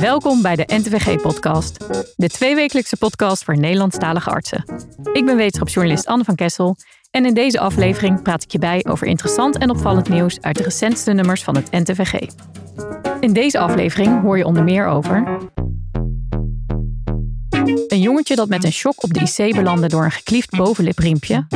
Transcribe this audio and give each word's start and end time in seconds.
Welkom 0.00 0.42
bij 0.42 0.56
de 0.56 0.64
NTVG-podcast, 0.66 1.78
de 2.16 2.28
tweewekelijkse 2.28 2.96
podcast 2.96 3.44
voor 3.44 3.58
Nederlandstalige 3.58 4.30
artsen. 4.30 4.64
Ik 5.12 5.24
ben 5.24 5.36
wetenschapsjournalist 5.36 6.06
Anne 6.06 6.24
van 6.24 6.34
Kessel 6.34 6.76
en 7.10 7.26
in 7.26 7.34
deze 7.34 7.60
aflevering 7.60 8.22
praat 8.22 8.42
ik 8.42 8.50
je 8.50 8.58
bij 8.58 8.84
over 8.88 9.06
interessant 9.06 9.58
en 9.58 9.70
opvallend 9.70 10.08
nieuws 10.08 10.40
uit 10.40 10.56
de 10.56 10.62
recentste 10.62 11.12
nummers 11.12 11.42
van 11.42 11.56
het 11.56 11.70
NTVG. 11.70 12.28
In 13.20 13.32
deze 13.32 13.58
aflevering 13.58 14.22
hoor 14.22 14.38
je 14.38 14.46
onder 14.46 14.64
meer 14.64 14.86
over 14.86 15.38
een 17.94 18.00
jongetje 18.00 18.36
dat 18.36 18.48
met 18.48 18.64
een 18.64 18.72
shock 18.72 19.02
op 19.02 19.12
de 19.12 19.20
IC 19.20 19.54
belandde 19.54 19.88
door 19.88 20.04
een 20.04 20.10
gekliefd 20.10 20.50
bovenlipriempje. 20.50 21.46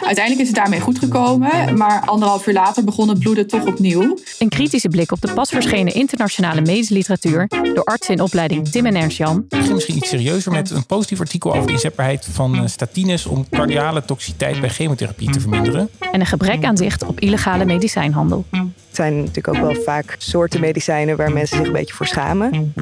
Uiteindelijk 0.00 0.40
is 0.40 0.46
het 0.46 0.56
daarmee 0.56 0.80
goed 0.80 0.98
gekomen, 0.98 1.76
maar 1.76 2.02
anderhalf 2.04 2.46
uur 2.46 2.54
later 2.54 2.84
begon 2.84 3.08
het 3.08 3.18
bloeden 3.18 3.46
toch 3.46 3.66
opnieuw. 3.66 4.18
Een 4.38 4.48
kritische 4.48 4.88
blik 4.88 5.12
op 5.12 5.20
de 5.20 5.32
pas 5.32 5.50
verschenen 5.50 5.94
internationale 5.94 6.60
medische 6.60 6.94
literatuur 6.94 7.48
door 7.74 7.84
artsen 7.84 8.14
in 8.14 8.20
opleiding 8.20 8.68
Tim 8.68 8.86
en 8.86 8.96
Ernst 8.96 9.16
Jan. 9.16 9.44
Ik 9.48 9.58
ging 9.58 9.72
misschien 9.72 9.96
iets 9.96 10.08
serieuzer 10.08 10.52
met 10.52 10.70
een 10.70 10.86
positief 10.86 11.20
artikel 11.20 11.54
over 11.54 11.66
de 11.66 11.72
inzetbaarheid 11.72 12.26
van 12.30 12.54
eh, 12.54 12.66
statines 12.66 13.26
om 13.26 13.46
cardiale 13.50 14.04
toxiciteit 14.04 14.60
bij 14.60 14.68
chemotherapie 14.68 15.30
te 15.30 15.40
verminderen. 15.40 15.90
En 16.12 16.20
een 16.20 16.26
gebrek 16.26 16.64
aan 16.64 16.76
zicht 16.76 17.04
op 17.04 17.20
illegale 17.20 17.64
medicijnhandel. 17.64 18.44
Het 18.50 18.66
zijn 18.90 19.16
natuurlijk 19.16 19.48
ook 19.48 19.56
wel 19.56 19.82
vaak 19.82 20.14
soorten 20.18 20.60
medicijnen 20.60 21.16
waar 21.16 21.32
mensen 21.32 21.56
zich 21.56 21.66
een 21.66 21.72
beetje 21.72 21.94
voor 21.94 22.06
schamen. 22.06 22.72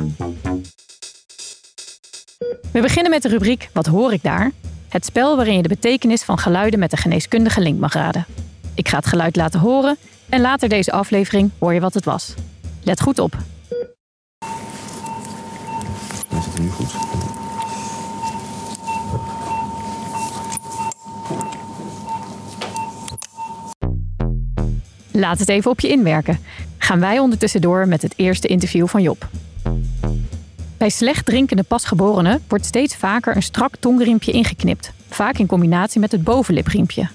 We 2.72 2.80
beginnen 2.80 3.10
met 3.10 3.22
de 3.22 3.28
rubriek 3.28 3.68
Wat 3.72 3.86
hoor 3.86 4.12
ik 4.12 4.22
daar? 4.22 4.50
Het 4.88 5.04
spel 5.04 5.36
waarin 5.36 5.56
je 5.56 5.62
de 5.62 5.68
betekenis 5.68 6.22
van 6.22 6.38
geluiden 6.38 6.78
met 6.78 6.92
een 6.92 6.98
geneeskundige 6.98 7.60
link 7.60 7.80
mag 7.80 7.92
raden. 7.92 8.26
Ik 8.74 8.88
ga 8.88 8.96
het 8.96 9.06
geluid 9.06 9.36
laten 9.36 9.60
horen 9.60 9.96
en 10.28 10.40
later 10.40 10.68
deze 10.68 10.92
aflevering 10.92 11.50
hoor 11.58 11.74
je 11.74 11.80
wat 11.80 11.94
het 11.94 12.04
was. 12.04 12.34
Let 12.82 13.00
goed 13.00 13.18
op. 13.18 13.36
Dan 16.28 16.42
zit 16.42 16.52
het 16.52 16.62
nu 16.62 16.68
goed. 16.68 16.92
Laat 25.12 25.38
het 25.38 25.48
even 25.48 25.70
op 25.70 25.80
je 25.80 25.88
inwerken. 25.88 26.38
Gaan 26.78 27.00
wij 27.00 27.18
ondertussen 27.18 27.60
door 27.60 27.88
met 27.88 28.02
het 28.02 28.14
eerste 28.16 28.48
interview 28.48 28.86
van 28.86 29.02
Job. 29.02 29.28
Bij 30.82 30.90
slecht 30.90 31.26
drinkende 31.26 31.62
pasgeborenen 31.62 32.42
wordt 32.48 32.64
steeds 32.64 32.96
vaker 32.96 33.36
een 33.36 33.42
strak 33.42 33.76
tongriempje 33.76 34.32
ingeknipt, 34.32 34.92
vaak 35.08 35.38
in 35.38 35.46
combinatie 35.46 36.00
met 36.00 36.12
het 36.12 36.24
bovenlipriempje. 36.24 37.08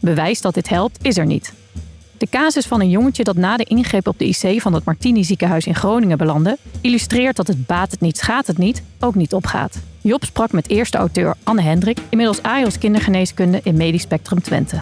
Bewijs 0.00 0.40
dat 0.40 0.54
dit 0.54 0.68
helpt 0.68 1.04
is 1.04 1.16
er 1.16 1.26
niet. 1.26 1.52
De 2.18 2.28
casus 2.28 2.66
van 2.66 2.80
een 2.80 2.90
jongetje 2.90 3.24
dat 3.24 3.36
na 3.36 3.56
de 3.56 3.64
ingreep 3.64 4.06
op 4.06 4.18
de 4.18 4.24
IC 4.24 4.60
van 4.60 4.72
het 4.72 4.84
Martini 4.84 5.24
ziekenhuis 5.24 5.66
in 5.66 5.74
Groningen 5.74 6.18
belandde, 6.18 6.58
illustreert 6.80 7.36
dat 7.36 7.46
het 7.46 7.66
baat 7.66 7.90
het 7.90 8.00
niet, 8.00 8.18
schaadt 8.18 8.46
het 8.46 8.58
niet, 8.58 8.82
ook 9.00 9.14
niet 9.14 9.34
opgaat. 9.34 9.78
Job 10.00 10.24
sprak 10.24 10.52
met 10.52 10.68
eerste 10.68 10.96
auteur 10.96 11.34
Anne 11.42 11.62
Hendrik, 11.62 11.98
inmiddels 12.08 12.42
AIOS 12.42 12.78
kindergeneeskunde 12.78 13.60
in 13.62 13.76
Medisch 13.76 14.02
Spectrum 14.02 14.42
Twente. 14.42 14.80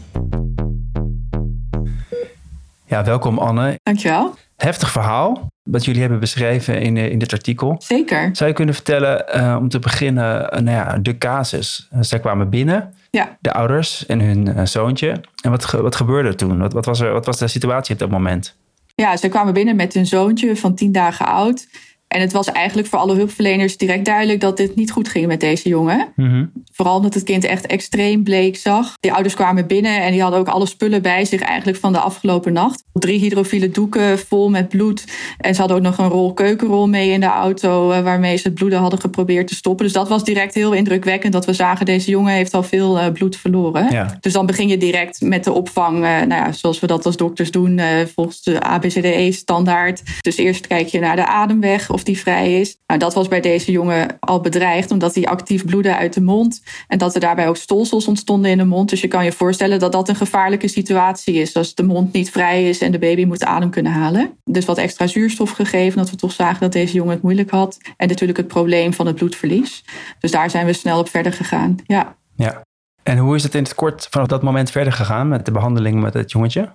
Ja, 2.87 3.05
welkom 3.05 3.39
Anne. 3.39 3.79
Dankjewel. 3.83 4.35
Heftig 4.63 4.91
verhaal 4.91 5.47
wat 5.63 5.85
jullie 5.85 6.01
hebben 6.01 6.21
beschreven 6.21 6.81
in, 6.81 6.97
eh, 6.97 7.11
in 7.11 7.19
dit 7.19 7.33
artikel. 7.33 7.77
Zeker. 7.79 8.29
Zou 8.33 8.51
je 8.51 8.57
kunnen 8.57 8.75
vertellen, 8.75 9.29
eh, 9.29 9.57
om 9.61 9.69
te 9.69 9.79
beginnen, 9.79 10.43
uh, 10.43 10.49
nou 10.61 10.77
ja, 10.77 10.99
de 10.99 11.19
casus. 11.19 11.89
Uh, 11.95 11.99
zij 12.03 12.19
kwamen 12.21 12.49
binnen, 12.51 12.95
Ja. 13.11 13.37
de 13.41 13.53
ouders 13.53 14.07
en 14.07 14.21
hun 14.21 14.69
zoontje. 14.69 15.21
En 15.43 15.51
wat, 15.51 15.65
ge- 15.65 15.83
wat 15.83 15.97
gebeurde 15.97 16.29
er 16.29 16.37
toen? 16.37 16.59
Wat, 16.59 16.73
wat, 16.73 16.85
was 16.85 17.01
er, 17.01 17.13
wat 17.13 17.27
was 17.27 17.39
de 17.39 17.49
situatie 17.49 17.93
op 17.95 17.99
dat 18.01 18.11
moment? 18.11 18.57
Ja, 18.95 19.17
ze 19.17 19.29
kwamen 19.29 19.53
binnen 19.55 19.77
met 19.77 19.95
hun 19.95 20.07
zoontje 20.07 20.57
van 20.57 20.75
10 20.75 20.93
dagen 20.93 21.27
oud. 21.27 21.67
En 22.13 22.21
het 22.21 22.33
was 22.33 22.53
eigenlijk 22.53 22.89
voor 22.89 22.99
alle 22.99 23.15
hulpverleners 23.15 23.77
direct 23.77 24.05
duidelijk 24.05 24.41
dat 24.41 24.57
dit 24.57 24.77
niet 24.77 24.91
goed 24.91 25.09
ging 25.09 25.27
met 25.27 25.41
deze 25.41 25.69
jongen. 25.69 26.13
Mhm. 26.17 26.45
Vooral 26.73 26.97
omdat 26.97 27.15
het 27.15 27.23
kind 27.23 27.45
echt 27.45 27.67
extreem 27.67 28.23
bleek 28.23 28.57
zag. 28.57 28.95
Die 29.01 29.13
ouders 29.13 29.35
kwamen 29.35 29.67
binnen 29.67 30.03
en 30.03 30.13
die 30.13 30.23
hadden 30.23 30.41
ook 30.41 30.49
alle 30.49 30.67
spullen 30.67 31.03
bij 31.03 31.25
zich 31.25 31.41
eigenlijk 31.41 31.79
van 31.79 31.93
de 31.93 31.99
afgelopen 31.99 32.53
nacht. 32.53 32.85
Drie 32.93 33.19
hydrofiele 33.19 33.71
doeken 33.71 34.19
vol 34.19 34.51
met 34.51 34.69
bloed. 34.69 35.05
En 35.39 35.55
ze 35.55 35.61
hadden 35.61 35.77
ook 35.77 35.83
nog 35.83 35.99
een 35.99 36.09
rol 36.09 36.33
keukenrol 36.33 36.89
mee 36.89 37.11
in 37.11 37.21
de 37.21 37.27
auto 37.27 37.91
eh, 37.91 38.03
waarmee 38.03 38.37
ze 38.37 38.49
het 38.49 38.55
bloeden 38.55 38.79
hadden 38.79 39.01
geprobeerd 39.01 39.49
te 39.49 39.55
stoppen. 39.55 39.85
Dus 39.85 39.95
dat 39.95 40.09
was 40.09 40.25
direct 40.25 40.55
heel 40.55 40.73
indrukwekkend 40.73 41.33
dat 41.33 41.47
we 41.47 41.53
zagen 41.53 41.87
deze 41.87 42.11
jongen 42.11 42.33
heeft 42.33 42.55
al 42.55 42.63
veel 42.63 42.99
eh, 42.99 43.13
bloed 43.13 43.37
verloren. 43.37 43.87
Ja. 43.91 44.17
Dus 44.21 44.33
dan 44.33 44.47
begin 44.47 44.69
je 44.69 44.77
direct 44.77 45.21
met 45.21 45.45
de 45.45 45.53
opvang, 45.53 45.97
eh, 45.97 46.03
nou 46.03 46.29
ja, 46.29 46.53
zoals 46.53 46.81
we 46.81 46.87
dat 46.87 47.07
als 47.07 47.17
dokters 47.17 47.51
doen, 47.51 47.81
volgens 48.15 48.43
de 48.43 48.61
ABCDE-standaard. 48.61 50.03
Dus 50.21 50.37
eerst 50.37 50.67
kijk 50.67 50.89
je 50.89 51.01
naar 51.01 51.17
de 51.17 51.27
ademweg, 51.27 51.91
of 51.91 52.02
die 52.05 52.19
vrij 52.19 52.61
is. 52.61 52.79
Nou, 52.87 53.01
dat 53.01 53.15
was 53.15 53.29
bij 53.29 53.41
deze 53.41 53.73
jongen 53.73 54.17
al 54.21 54.41
bedreigd, 54.41 54.91
omdat 54.91 55.15
hij 55.15 55.25
actief 55.25 55.65
bloedde 55.65 55.97
uit 55.97 56.15
de 56.15 56.21
mond. 56.21 56.63
En 56.89 56.99
dat 56.99 57.15
er 57.15 57.21
daarbij 57.21 57.49
ook 57.49 57.57
stolsels 57.57 58.07
ontstonden 58.07 58.51
in 58.51 58.59
de 58.59 58.65
mond. 58.65 58.91
Dus 58.91 59.01
je 59.01 59.09
kan 59.09 59.25
je 59.25 59.33
voorstellen 59.33 59.79
dat 59.79 59.93
dat 59.93 60.09
een 60.09 60.17
gevaarlijke 60.17 60.69
situatie 60.69 61.35
is. 61.35 61.57
Als 61.57 61.75
de 61.75 61.83
mond 61.83 62.13
niet 62.13 62.31
vrij 62.31 62.69
is 62.69 62.81
en 62.81 62.93
de 62.93 62.99
baby 62.99 63.25
moet 63.25 63.45
adem 63.45 63.71
kunnen 63.71 63.93
halen. 63.93 64.39
Dus 64.45 64.65
wat 64.65 64.79
extra 64.79 65.07
zuurstof 65.07 65.51
gegeven, 65.51 65.99
dat 65.99 66.11
we 66.11 66.17
toch 66.17 66.33
zagen 66.33 66.61
dat 66.61 66.73
deze 66.73 66.95
jongen 66.95 67.13
het 67.13 67.23
moeilijk 67.23 67.51
had. 67.51 67.79
En 67.97 68.09
natuurlijk 68.09 68.39
het 68.39 68.49
probleem 68.49 68.93
van 68.93 69.07
het 69.07 69.17
bloedverlies. 69.17 69.85
Dus 70.19 70.31
daar 70.31 70.51
zijn 70.51 70.67
we 70.67 70.73
snel 70.73 70.99
op 70.99 71.09
verder 71.09 71.33
gegaan. 71.33 71.77
Ja. 71.87 72.17
ja. 72.37 72.63
En 73.03 73.19
hoe 73.19 73.35
is 73.35 73.43
het 73.43 73.55
in 73.55 73.63
het 73.63 73.75
kort 73.75 74.07
vanaf 74.11 74.27
dat 74.27 74.43
moment 74.43 74.71
verder 74.71 74.93
gegaan 74.93 75.29
met 75.29 75.45
de 75.45 75.51
behandeling 75.51 76.01
met 76.01 76.15
het 76.15 76.33
jongetje? 76.33 76.73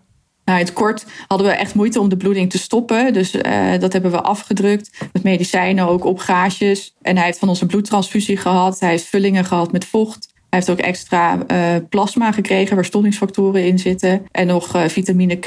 Nou, 0.47 0.59
het 0.59 0.73
kort 0.73 1.05
hadden 1.27 1.47
we 1.47 1.53
echt 1.53 1.73
moeite 1.73 1.99
om 1.99 2.09
de 2.09 2.17
bloeding 2.17 2.49
te 2.49 2.57
stoppen. 2.57 3.13
Dus 3.13 3.35
uh, 3.35 3.79
dat 3.79 3.93
hebben 3.93 4.11
we 4.11 4.21
afgedrukt. 4.21 4.97
Met 5.13 5.23
medicijnen, 5.23 5.87
ook 5.87 6.05
op 6.05 6.19
gaasjes. 6.19 6.95
En 7.01 7.15
hij 7.15 7.25
heeft 7.25 7.39
van 7.39 7.49
onze 7.49 7.65
bloedtransfusie 7.65 8.37
gehad. 8.37 8.79
Hij 8.79 8.89
heeft 8.89 9.05
vullingen 9.05 9.45
gehad 9.45 9.71
met 9.71 9.85
vocht. 9.85 10.33
Hij 10.33 10.59
heeft 10.59 10.69
ook 10.69 10.79
extra 10.79 11.37
uh, 11.47 11.75
plasma 11.89 12.31
gekregen 12.31 12.75
waar 12.75 12.85
stollingsfactoren 12.85 13.65
in 13.65 13.79
zitten. 13.79 14.25
En 14.31 14.47
nog 14.47 14.75
uh, 14.75 14.85
vitamine 14.85 15.35
K 15.35 15.45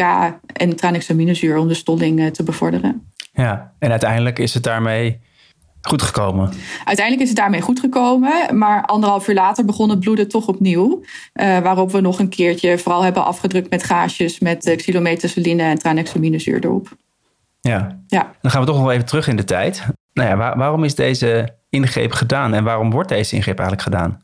en 0.53 0.77
tranexaminezuur 0.77 1.57
om 1.57 1.69
de 1.69 1.75
stolling 1.75 2.33
te 2.35 2.43
bevorderen. 2.43 3.13
Ja, 3.33 3.73
en 3.79 3.91
uiteindelijk 3.91 4.39
is 4.39 4.55
het 4.55 4.63
daarmee 4.63 5.21
goed 5.83 6.03
gekomen. 6.03 6.53
Uiteindelijk 6.85 7.21
is 7.21 7.29
het 7.29 7.39
daarmee 7.39 7.61
goed 7.61 7.81
gekomen, 7.81 8.59
maar 8.59 8.85
anderhalf 8.85 9.29
uur 9.29 9.35
later 9.35 9.65
begon 9.65 9.91
het 9.91 10.01
bloeden 10.01 10.29
toch 10.29 10.47
opnieuw. 10.47 11.03
Uh, 11.35 11.59
waarop 11.59 11.93
we 11.93 12.01
nog 12.01 12.19
een 12.19 12.29
keertje 12.29 12.79
vooral 12.79 13.03
hebben 13.03 13.25
afgedrukt 13.25 13.71
met 13.71 13.85
gaasjes 13.85 14.39
met 14.39 14.67
uh, 14.67 14.77
xylometazoline 14.77 15.63
en 15.63 15.79
tranexaminezuur 15.79 16.65
erop. 16.65 16.97
Ja. 17.61 18.01
ja, 18.07 18.33
dan 18.41 18.51
gaan 18.51 18.61
we 18.61 18.67
toch 18.67 18.79
nog 18.79 18.91
even 18.91 19.07
terug 19.07 19.29
in 19.29 19.37
de 19.37 19.45
tijd. 19.45 19.87
Nou 20.13 20.29
ja, 20.29 20.37
waar, 20.37 20.59
waarom 20.59 20.85
is 20.85 20.95
deze 20.95 21.59
ingreep 21.69 22.13
gedaan 22.13 22.55
en 22.55 22.65
waarom 22.65 22.91
wordt 22.91 23.09
deze 23.09 23.35
ingreep 23.35 23.59
eigenlijk 23.59 23.89
gedaan? 23.89 24.23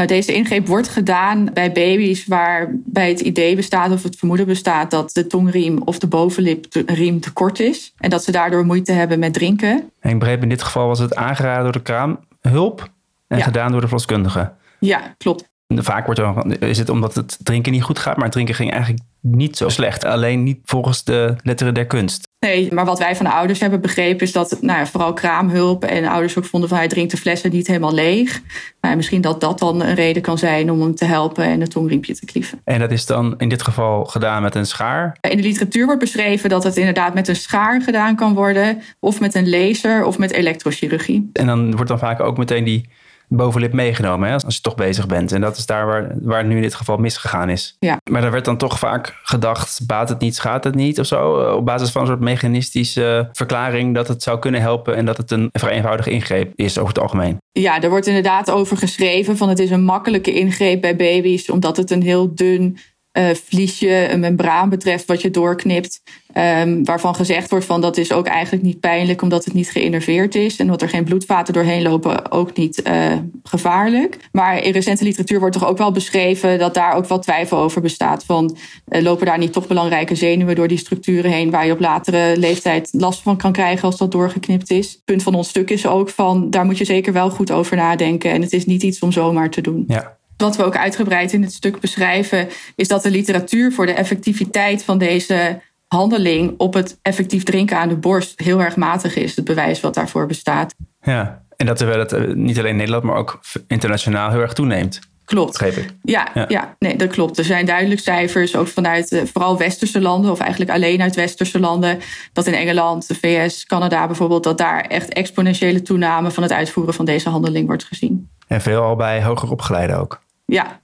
Nou, 0.00 0.12
deze 0.12 0.34
ingreep 0.34 0.66
wordt 0.66 0.88
gedaan 0.88 1.50
bij 1.52 1.72
baby's 1.72 2.26
waarbij 2.26 3.08
het 3.08 3.20
idee 3.20 3.56
bestaat 3.56 3.92
of 3.92 4.02
het 4.02 4.16
vermoeden 4.16 4.46
bestaat 4.46 4.90
dat 4.90 5.12
de 5.12 5.26
tongriem 5.26 5.82
of 5.84 5.98
de 5.98 6.06
bovenlipriem 6.06 7.20
te 7.20 7.32
kort 7.32 7.60
is. 7.60 7.92
En 7.98 8.10
dat 8.10 8.24
ze 8.24 8.32
daardoor 8.32 8.64
moeite 8.64 8.92
hebben 8.92 9.18
met 9.18 9.32
drinken. 9.32 9.90
En 10.00 10.10
ik 10.10 10.18
begreep 10.18 10.42
in 10.42 10.48
dit 10.48 10.62
geval 10.62 10.86
was 10.86 10.98
het 10.98 11.14
aangeraden 11.14 11.62
door 11.62 11.72
de 11.72 11.82
kraamhulp 11.82 12.90
en 13.26 13.38
ja. 13.38 13.44
gedaan 13.44 13.70
door 13.70 13.80
de 13.80 13.86
verloskundige. 13.86 14.52
Ja, 14.78 15.14
klopt. 15.18 15.48
Vaak 15.74 16.04
wordt 16.04 16.20
er, 16.20 16.62
is 16.62 16.78
het 16.78 16.88
omdat 16.88 17.14
het 17.14 17.38
drinken 17.42 17.72
niet 17.72 17.82
goed 17.82 17.98
gaat, 17.98 18.14
maar 18.14 18.24
het 18.24 18.32
drinken 18.32 18.54
ging 18.54 18.70
eigenlijk 18.70 19.02
niet 19.20 19.56
zo 19.56 19.68
slecht. 19.68 20.04
Alleen 20.04 20.42
niet 20.42 20.58
volgens 20.64 21.04
de 21.04 21.36
letteren 21.42 21.74
der 21.74 21.86
kunst. 21.86 22.28
Nee, 22.38 22.72
maar 22.72 22.84
wat 22.84 22.98
wij 22.98 23.16
van 23.16 23.24
de 23.24 23.32
ouders 23.32 23.60
hebben 23.60 23.80
begrepen 23.80 24.26
is 24.26 24.32
dat 24.32 24.58
nou 24.60 24.78
ja, 24.78 24.86
vooral 24.86 25.12
kraamhulp 25.12 25.84
en 25.84 26.06
ouders 26.06 26.38
ook 26.38 26.44
vonden 26.44 26.68
van 26.68 26.78
hij 26.78 26.88
drinkt 26.88 27.10
de 27.10 27.16
flessen 27.16 27.50
niet 27.50 27.66
helemaal 27.66 27.94
leeg. 27.94 28.40
Nou, 28.80 28.96
misschien 28.96 29.20
dat 29.20 29.40
dat 29.40 29.58
dan 29.58 29.82
een 29.82 29.94
reden 29.94 30.22
kan 30.22 30.38
zijn 30.38 30.70
om 30.70 30.80
hem 30.80 30.94
te 30.94 31.04
helpen 31.04 31.44
en 31.44 31.60
het 31.60 31.70
tongriempje 31.70 32.14
te 32.14 32.24
klieven. 32.24 32.60
En 32.64 32.78
dat 32.78 32.90
is 32.90 33.06
dan 33.06 33.34
in 33.38 33.48
dit 33.48 33.62
geval 33.62 34.04
gedaan 34.04 34.42
met 34.42 34.54
een 34.54 34.66
schaar? 34.66 35.16
In 35.20 35.36
de 35.36 35.42
literatuur 35.42 35.84
wordt 35.84 36.00
beschreven 36.00 36.50
dat 36.50 36.64
het 36.64 36.76
inderdaad 36.76 37.14
met 37.14 37.28
een 37.28 37.36
schaar 37.36 37.82
gedaan 37.82 38.16
kan 38.16 38.34
worden, 38.34 38.82
of 39.00 39.20
met 39.20 39.34
een 39.34 39.50
laser 39.50 40.04
of 40.04 40.18
met 40.18 40.32
elektrochirurgie. 40.32 41.30
En 41.32 41.46
dan 41.46 41.70
wordt 41.74 41.88
dan 41.88 41.98
vaak 41.98 42.20
ook 42.20 42.38
meteen 42.38 42.64
die 42.64 42.88
bovenlip 43.30 43.72
meegenomen 43.72 44.28
hè, 44.28 44.34
als 44.34 44.54
je 44.54 44.60
toch 44.60 44.74
bezig 44.74 45.06
bent. 45.06 45.32
En 45.32 45.40
dat 45.40 45.56
is 45.56 45.66
daar 45.66 45.86
waar, 45.86 46.12
waar 46.22 46.38
het 46.38 46.46
nu 46.46 46.56
in 46.56 46.62
dit 46.62 46.74
geval 46.74 46.96
misgegaan 46.96 47.48
is. 47.48 47.76
Ja. 47.78 47.96
Maar 48.10 48.24
er 48.24 48.30
werd 48.30 48.44
dan 48.44 48.56
toch 48.56 48.78
vaak 48.78 49.20
gedacht, 49.22 49.86
baat 49.86 50.08
het 50.08 50.18
niet, 50.18 50.34
schaadt 50.34 50.64
het 50.64 50.74
niet 50.74 51.00
of 51.00 51.06
zo. 51.06 51.32
Op 51.56 51.64
basis 51.64 51.90
van 51.90 52.00
een 52.00 52.06
soort 52.06 52.20
mechanistische 52.20 53.28
verklaring 53.32 53.94
dat 53.94 54.08
het 54.08 54.22
zou 54.22 54.38
kunnen 54.38 54.60
helpen 54.60 54.96
en 54.96 55.04
dat 55.04 55.16
het 55.16 55.30
een 55.30 55.48
vrij 55.52 55.72
eenvoudige 55.72 56.10
ingreep 56.10 56.52
is 56.56 56.78
over 56.78 56.94
het 56.94 57.02
algemeen. 57.02 57.38
Ja, 57.52 57.82
er 57.82 57.90
wordt 57.90 58.06
inderdaad 58.06 58.50
over 58.50 58.76
geschreven 58.76 59.36
van 59.36 59.48
het 59.48 59.58
is 59.58 59.70
een 59.70 59.84
makkelijke 59.84 60.32
ingreep 60.32 60.80
bij 60.80 60.96
baby's, 60.96 61.50
omdat 61.50 61.76
het 61.76 61.90
een 61.90 62.02
heel 62.02 62.34
dun 62.34 62.78
uh, 63.12 63.28
vliesje, 63.30 64.12
een 64.12 64.20
membraan 64.20 64.68
betreft 64.68 65.06
wat 65.06 65.22
je 65.22 65.30
doorknipt. 65.30 66.02
Um, 66.36 66.84
waarvan 66.84 67.14
gezegd 67.14 67.50
wordt 67.50 67.64
van 67.64 67.80
dat 67.80 67.96
is 67.96 68.12
ook 68.12 68.26
eigenlijk 68.26 68.64
niet 68.64 68.80
pijnlijk 68.80 69.22
omdat 69.22 69.44
het 69.44 69.54
niet 69.54 69.70
geïnnerveerd 69.70 70.34
is. 70.34 70.56
En 70.56 70.66
dat 70.66 70.82
er 70.82 70.88
geen 70.88 71.04
bloedvaten 71.04 71.54
doorheen 71.54 71.82
lopen 71.82 72.30
ook 72.30 72.56
niet 72.56 72.82
uh, 72.86 73.12
gevaarlijk. 73.42 74.16
Maar 74.32 74.62
in 74.62 74.72
recente 74.72 75.04
literatuur 75.04 75.38
wordt 75.38 75.58
toch 75.58 75.68
ook 75.68 75.78
wel 75.78 75.92
beschreven 75.92 76.58
dat 76.58 76.74
daar 76.74 76.94
ook 76.94 77.06
wel 77.06 77.18
twijfel 77.18 77.58
over 77.58 77.80
bestaat. 77.80 78.24
Van 78.24 78.56
uh, 78.88 79.02
lopen 79.02 79.26
daar 79.26 79.38
niet 79.38 79.52
toch 79.52 79.66
belangrijke 79.66 80.14
zenuwen 80.14 80.54
door 80.54 80.68
die 80.68 80.78
structuren 80.78 81.30
heen 81.30 81.50
waar 81.50 81.66
je 81.66 81.72
op 81.72 81.80
latere 81.80 82.36
leeftijd 82.36 82.88
last 82.92 83.22
van 83.22 83.36
kan 83.36 83.52
krijgen 83.52 83.84
als 83.84 83.98
dat 83.98 84.12
doorgeknipt 84.12 84.70
is. 84.70 84.90
Het 84.90 85.04
punt 85.04 85.22
van 85.22 85.34
ons 85.34 85.48
stuk 85.48 85.70
is 85.70 85.86
ook 85.86 86.08
van 86.08 86.50
daar 86.50 86.64
moet 86.64 86.78
je 86.78 86.84
zeker 86.84 87.12
wel 87.12 87.30
goed 87.30 87.50
over 87.50 87.76
nadenken. 87.76 88.30
En 88.30 88.42
het 88.42 88.52
is 88.52 88.66
niet 88.66 88.82
iets 88.82 88.98
om 88.98 89.12
zomaar 89.12 89.50
te 89.50 89.60
doen. 89.60 89.84
Ja. 89.86 90.18
Wat 90.40 90.56
we 90.56 90.64
ook 90.64 90.76
uitgebreid 90.76 91.32
in 91.32 91.42
het 91.42 91.52
stuk 91.52 91.80
beschrijven, 91.80 92.48
is 92.76 92.88
dat 92.88 93.02
de 93.02 93.10
literatuur 93.10 93.72
voor 93.72 93.86
de 93.86 93.92
effectiviteit 93.92 94.84
van 94.84 94.98
deze 94.98 95.60
handeling 95.88 96.54
op 96.56 96.74
het 96.74 96.98
effectief 97.02 97.42
drinken 97.42 97.78
aan 97.78 97.88
de 97.88 97.96
borst 97.96 98.40
heel 98.40 98.60
erg 98.60 98.76
matig 98.76 99.16
is. 99.16 99.36
Het 99.36 99.44
bewijs 99.44 99.80
wat 99.80 99.94
daarvoor 99.94 100.26
bestaat. 100.26 100.74
Ja, 101.02 101.42
en 101.56 101.66
dat 101.66 101.76
terwijl 101.76 101.98
het 101.98 102.12
eh, 102.12 102.34
niet 102.34 102.58
alleen 102.58 102.70
in 102.70 102.76
Nederland, 102.76 103.04
maar 103.04 103.16
ook 103.16 103.40
internationaal 103.66 104.30
heel 104.30 104.40
erg 104.40 104.52
toeneemt. 104.52 105.00
Klopt. 105.24 105.58
Ja, 106.02 106.28
ja, 106.34 106.44
ja. 106.48 106.76
nee, 106.78 106.96
dat 106.96 107.08
klopt. 107.08 107.38
Er 107.38 107.44
zijn 107.44 107.66
duidelijk 107.66 108.00
cijfers, 108.00 108.56
ook 108.56 108.66
vanuit 108.66 109.12
uh, 109.12 109.22
vooral 109.32 109.58
westerse 109.58 110.00
landen, 110.00 110.30
of 110.30 110.40
eigenlijk 110.40 110.70
alleen 110.70 111.02
uit 111.02 111.14
westerse 111.14 111.60
landen, 111.60 111.98
dat 112.32 112.46
in 112.46 112.54
Engeland, 112.54 113.08
de 113.08 113.14
VS, 113.14 113.66
Canada 113.66 114.06
bijvoorbeeld, 114.06 114.44
dat 114.44 114.58
daar 114.58 114.80
echt 114.80 115.12
exponentiële 115.12 115.82
toename 115.82 116.30
van 116.30 116.42
het 116.42 116.52
uitvoeren 116.52 116.94
van 116.94 117.04
deze 117.04 117.28
handeling 117.28 117.66
wordt 117.66 117.84
gezien. 117.84 118.30
En 118.46 118.60
veel 118.60 118.82
al 118.82 118.96
bij 118.96 119.22
hoger 119.22 119.50
opgeleiden 119.50 119.98
ook. 119.98 120.20
Ja. 120.50 120.80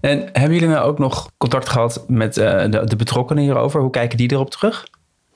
En 0.00 0.18
hebben 0.32 0.52
jullie 0.52 0.74
nou 0.74 0.86
ook 0.86 0.98
nog 0.98 1.30
contact 1.36 1.68
gehad 1.68 2.04
met 2.08 2.36
uh, 2.36 2.64
de, 2.70 2.84
de 2.84 2.96
betrokkenen 2.96 3.42
hierover? 3.42 3.80
Hoe 3.80 3.90
kijken 3.90 4.18
die 4.18 4.32
erop 4.32 4.50
terug? 4.50 4.86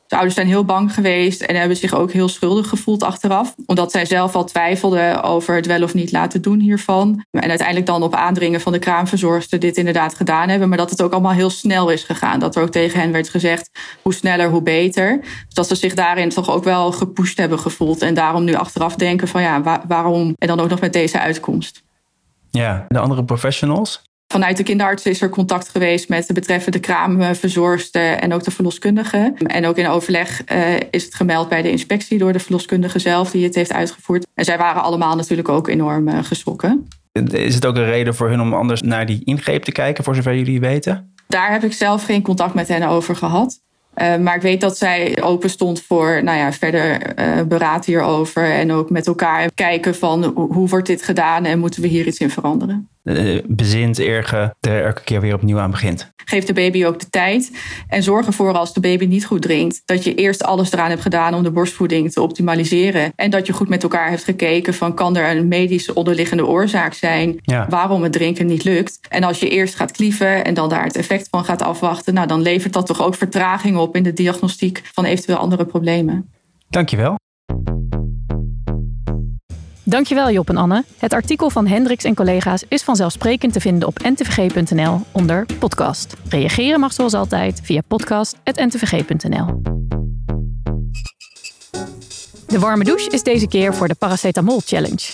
De 0.07 0.15
ouders 0.15 0.35
zijn 0.35 0.47
heel 0.47 0.65
bang 0.65 0.95
geweest 0.95 1.43
en 1.43 1.57
hebben 1.57 1.77
zich 1.77 1.95
ook 1.95 2.13
heel 2.13 2.29
schuldig 2.29 2.69
gevoeld 2.69 3.03
achteraf. 3.03 3.55
Omdat 3.67 3.91
zij 3.91 4.07
zelf 4.07 4.35
al 4.35 4.45
twijfelden 4.45 5.23
over 5.23 5.55
het 5.55 5.67
wel 5.67 5.83
of 5.83 5.95
niet 5.95 6.13
laten 6.13 6.43
doen 6.43 6.61
hiervan. 6.61 7.25
En 7.31 7.49
uiteindelijk 7.49 7.87
dan 7.87 8.03
op 8.03 8.15
aandringen 8.15 8.61
van 8.61 8.73
de 8.73 8.79
kraamverzorgster 8.79 9.59
dit 9.59 9.77
inderdaad 9.77 10.15
gedaan 10.15 10.49
hebben. 10.49 10.69
Maar 10.69 10.79
dat 10.79 10.91
het 10.91 11.03
ook 11.03 11.13
allemaal 11.13 11.33
heel 11.33 11.51
snel 11.51 11.91
is 11.91 12.03
gegaan. 12.03 12.41
Dat 12.41 12.57
er 12.57 12.63
ook 12.63 12.71
tegen 12.71 13.01
hen 13.01 13.13
werd 13.13 13.29
gezegd 13.29 13.71
hoe 14.03 14.15
sneller 14.15 14.51
hoe 14.51 14.63
beter. 14.63 15.21
Dus 15.21 15.55
dat 15.55 15.69
ze 15.69 15.75
zich 15.75 15.95
daarin 15.95 16.29
toch 16.29 16.51
ook 16.51 16.65
wel 16.65 16.93
gepusht 16.93 17.39
hebben 17.39 17.59
gevoeld. 17.59 18.03
En 18.03 18.15
daarom 18.15 18.45
nu 18.45 18.55
achteraf 18.55 18.95
denken 18.95 19.29
van 19.29 19.43
ja, 19.43 19.83
waarom? 19.87 20.35
En 20.39 20.49
dan 20.49 20.61
ook 20.61 20.69
nog 20.69 20.81
met 20.81 20.93
deze 20.93 21.21
uitkomst. 21.21 21.84
Ja, 22.59 22.85
de 22.89 22.99
andere 22.99 23.25
professionals? 23.25 24.03
Vanuit 24.33 24.57
de 24.57 24.63
kinderarts 24.63 25.07
is 25.07 25.23
er 25.23 25.29
contact 25.29 25.69
geweest 25.69 26.09
met 26.09 26.27
de 26.27 26.33
betreffende 26.33 26.79
kraamverzorgster 26.79 28.13
en 28.13 28.33
ook 28.33 28.45
de 28.45 28.51
verloskundige. 28.51 29.35
En 29.47 29.67
ook 29.67 29.77
in 29.77 29.89
overleg 29.89 30.43
uh, 30.53 30.77
is 30.91 31.05
het 31.05 31.15
gemeld 31.15 31.49
bij 31.49 31.63
de 31.63 31.71
inspectie 31.71 32.19
door 32.19 32.33
de 32.33 32.39
verloskundige 32.39 32.99
zelf 32.99 33.31
die 33.31 33.45
het 33.45 33.55
heeft 33.55 33.73
uitgevoerd. 33.73 34.27
En 34.35 34.45
zij 34.45 34.59
waren 34.59 34.83
allemaal 34.83 35.17
natuurlijk 35.17 35.49
ook 35.49 35.69
enorm 35.69 36.09
uh, 36.09 36.19
geschrokken. 36.23 36.89
Is 37.31 37.55
het 37.55 37.67
ook 37.67 37.77
een 37.77 37.85
reden 37.85 38.15
voor 38.15 38.29
hun 38.29 38.41
om 38.41 38.55
anders 38.55 38.83
naar 38.83 39.07
die 39.07 39.25
ingreep 39.25 39.63
te 39.63 39.73
kijken, 39.73 40.05
voor 40.05 40.15
zover 40.15 40.37
jullie 40.37 40.61
weten? 40.61 41.15
Daar 41.29 41.53
heb 41.53 41.65
ik 41.65 41.73
zelf 41.73 42.05
geen 42.05 42.23
contact 42.23 42.55
met 42.55 42.69
hen 42.69 42.89
over 42.89 43.17
gehad. 43.17 43.61
Uh, 43.97 44.17
maar 44.17 44.37
ik 44.37 44.43
weet 44.43 44.61
dat 44.61 44.79
zij 44.79 45.23
open 45.23 45.51
stond 45.51 45.83
voor 45.83 46.23
nou 46.23 46.39
ja, 46.39 46.53
verder 46.53 47.19
uh, 47.19 47.43
beraad 47.43 47.85
hierover. 47.85 48.51
En 48.51 48.73
ook 48.73 48.91
met 48.91 49.07
elkaar 49.07 49.51
kijken 49.55 49.95
van 49.95 50.25
hoe 50.25 50.69
wordt 50.69 50.87
dit 50.87 51.03
gedaan 51.03 51.45
en 51.45 51.59
moeten 51.59 51.83
we 51.83 51.89
hier 51.89 52.07
iets 52.07 52.19
in 52.19 52.31
veranderen. 52.31 52.89
Uh, 53.05 53.41
bezint, 53.47 53.99
erge, 53.99 54.55
er 54.61 54.85
elke 54.85 55.03
keer 55.05 55.21
weer 55.21 55.35
opnieuw 55.35 55.59
aan 55.59 55.71
begint. 55.71 56.13
Geef 56.25 56.45
de 56.45 56.53
baby 56.53 56.85
ook 56.85 57.01
de 57.01 57.09
tijd. 57.11 57.51
En 57.89 58.03
zorg 58.03 58.27
ervoor 58.27 58.53
als 58.53 58.75
de 58.75 58.81
baby 58.81 59.07
niet 59.07 59.27
goed 59.27 59.43
drinkt. 59.43 59.83
Dat 59.85 60.05
je 60.05 60.15
eerst 60.15 60.45
alles 60.45 60.73
eraan 60.73 60.89
hebt 60.89 61.03
gedaan 61.03 61.35
om 61.35 61.43
de 61.43 61.51
borstvoeding 61.51 62.13
te 62.13 62.21
optimaliseren. 62.21 63.13
En 63.17 63.31
dat 63.31 63.47
je 63.47 63.53
goed 63.53 63.69
met 63.69 63.83
elkaar 63.83 64.11
hebt 64.11 64.25
gekeken 64.25 64.75
van 64.75 64.95
kan 64.95 65.17
er 65.17 65.37
een 65.37 65.49
medische 65.49 65.95
onderliggende 65.95 66.47
oorzaak 66.47 66.93
zijn. 66.93 67.39
Ja. 67.43 67.67
Waarom 67.69 68.03
het 68.03 68.13
drinken 68.13 68.47
niet 68.47 68.65
lukt. 68.65 69.01
En 69.09 69.25
als 69.25 69.41
je 69.41 69.49
eerst 69.49 69.75
gaat 69.75 69.93
klieven 69.93 70.45
en 70.45 70.55
dan 70.55 70.69
daar 70.69 70.85
het 70.85 70.97
effect 70.97 71.29
van 71.31 71.45
gaat 71.45 71.63
afwachten. 71.63 72.15
Nou 72.15 72.27
dan 72.27 72.43
levert 72.43 72.73
dat 72.73 72.87
toch 72.87 73.03
ook 73.03 73.15
vertraging 73.15 73.77
op 73.77 73.97
in 73.97 74.03
de 74.03 74.13
diagnostiek 74.13 74.83
van 74.93 75.05
eventueel 75.05 75.39
andere 75.39 75.65
problemen. 75.65 76.31
Dankjewel. 76.69 77.17
Dankjewel 79.95 80.31
Job 80.31 80.49
en 80.49 80.57
Anne. 80.57 80.85
Het 80.99 81.13
artikel 81.13 81.51
van 81.51 81.67
Hendricks 81.67 82.05
en 82.05 82.15
collega's 82.15 82.65
is 82.69 82.83
vanzelfsprekend 82.83 83.53
te 83.53 83.61
vinden 83.61 83.89
op 83.89 83.99
ntvg.nl 83.99 85.01
onder 85.13 85.47
podcast. 85.59 86.15
Reageren 86.29 86.81
mag 86.81 86.93
zoals 86.93 87.15
altijd 87.15 87.61
via 87.63 87.81
podcast.ntvg.nl. 87.89 89.63
De 92.47 92.59
warme 92.59 92.85
douche 92.85 93.11
is 93.11 93.23
deze 93.23 93.49
keer 93.49 93.75
voor 93.75 93.89
de 93.89 93.95
Paracetamol 93.95 94.61
Challenge. 94.65 95.13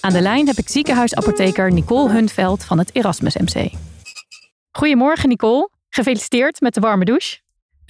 Aan 0.00 0.12
de 0.12 0.20
lijn 0.20 0.46
heb 0.46 0.56
ik 0.56 0.68
ziekenhuisapotheker 0.68 1.72
Nicole 1.72 2.10
Hunveld 2.10 2.64
van 2.64 2.78
het 2.78 2.94
Erasmus 2.94 3.36
MC. 3.36 3.70
Goedemorgen 4.72 5.28
Nicole, 5.28 5.70
gefeliciteerd 5.88 6.60
met 6.60 6.74
de 6.74 6.80
warme 6.80 7.04
douche. 7.04 7.38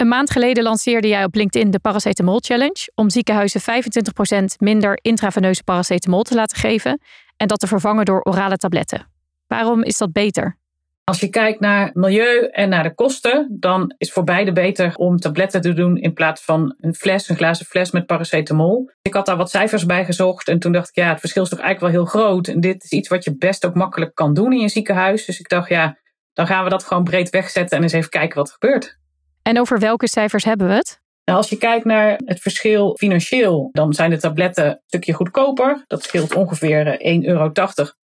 Een 0.00 0.08
maand 0.08 0.30
geleden 0.30 0.62
lanceerde 0.62 1.08
jij 1.08 1.24
op 1.24 1.34
LinkedIn 1.34 1.70
de 1.70 1.78
Paracetamol 1.78 2.38
Challenge 2.40 2.90
om 2.94 3.10
ziekenhuizen 3.10 3.60
25% 3.60 4.44
minder 4.58 4.98
intraveneuze 5.02 5.62
paracetamol 5.62 6.22
te 6.22 6.34
laten 6.34 6.58
geven 6.58 7.00
en 7.36 7.46
dat 7.46 7.58
te 7.58 7.66
vervangen 7.66 8.04
door 8.04 8.22
orale 8.22 8.56
tabletten. 8.56 9.06
Waarom 9.46 9.82
is 9.82 9.98
dat 9.98 10.12
beter? 10.12 10.58
Als 11.04 11.20
je 11.20 11.28
kijkt 11.28 11.60
naar 11.60 11.90
milieu 11.92 12.48
en 12.50 12.68
naar 12.68 12.82
de 12.82 12.94
kosten, 12.94 13.56
dan 13.58 13.94
is 13.98 14.12
voor 14.12 14.24
beide 14.24 14.52
beter 14.52 14.94
om 14.94 15.16
tabletten 15.16 15.60
te 15.60 15.72
doen 15.72 15.96
in 15.96 16.12
plaats 16.12 16.44
van 16.44 16.74
een 16.78 16.94
fles, 16.94 17.28
een 17.28 17.36
glazen 17.36 17.66
fles 17.66 17.90
met 17.90 18.06
paracetamol. 18.06 18.90
Ik 19.02 19.14
had 19.14 19.26
daar 19.26 19.36
wat 19.36 19.50
cijfers 19.50 19.86
bij 19.86 20.04
gezocht 20.04 20.48
en 20.48 20.58
toen 20.58 20.72
dacht 20.72 20.88
ik, 20.88 20.94
ja, 20.94 21.08
het 21.08 21.20
verschil 21.20 21.42
is 21.42 21.48
toch 21.48 21.60
eigenlijk 21.60 21.94
wel 21.94 22.02
heel 22.02 22.12
groot. 22.12 22.48
En 22.48 22.60
dit 22.60 22.84
is 22.84 22.90
iets 22.90 23.08
wat 23.08 23.24
je 23.24 23.36
best 23.36 23.66
ook 23.66 23.74
makkelijk 23.74 24.14
kan 24.14 24.34
doen 24.34 24.52
in 24.52 24.60
je 24.60 24.68
ziekenhuis. 24.68 25.24
Dus 25.24 25.40
ik 25.40 25.48
dacht, 25.48 25.68
ja, 25.68 25.98
dan 26.32 26.46
gaan 26.46 26.64
we 26.64 26.70
dat 26.70 26.84
gewoon 26.84 27.04
breed 27.04 27.30
wegzetten 27.30 27.76
en 27.76 27.82
eens 27.82 27.92
even 27.92 28.10
kijken 28.10 28.36
wat 28.36 28.48
er 28.48 28.56
gebeurt. 28.58 28.99
En 29.42 29.60
over 29.60 29.78
welke 29.78 30.08
cijfers 30.08 30.44
hebben 30.44 30.68
we 30.68 30.74
het? 30.74 31.00
Nou, 31.24 31.38
als 31.38 31.50
je 31.50 31.56
kijkt 31.56 31.84
naar 31.84 32.20
het 32.24 32.40
verschil 32.40 32.96
financieel, 32.98 33.68
dan 33.72 33.92
zijn 33.92 34.10
de 34.10 34.18
tabletten 34.18 34.66
een 34.66 34.80
stukje 34.86 35.12
goedkoper. 35.12 35.84
Dat 35.86 36.02
scheelt 36.02 36.34
ongeveer 36.34 36.98
1,80 36.98 37.26
euro 37.26 37.52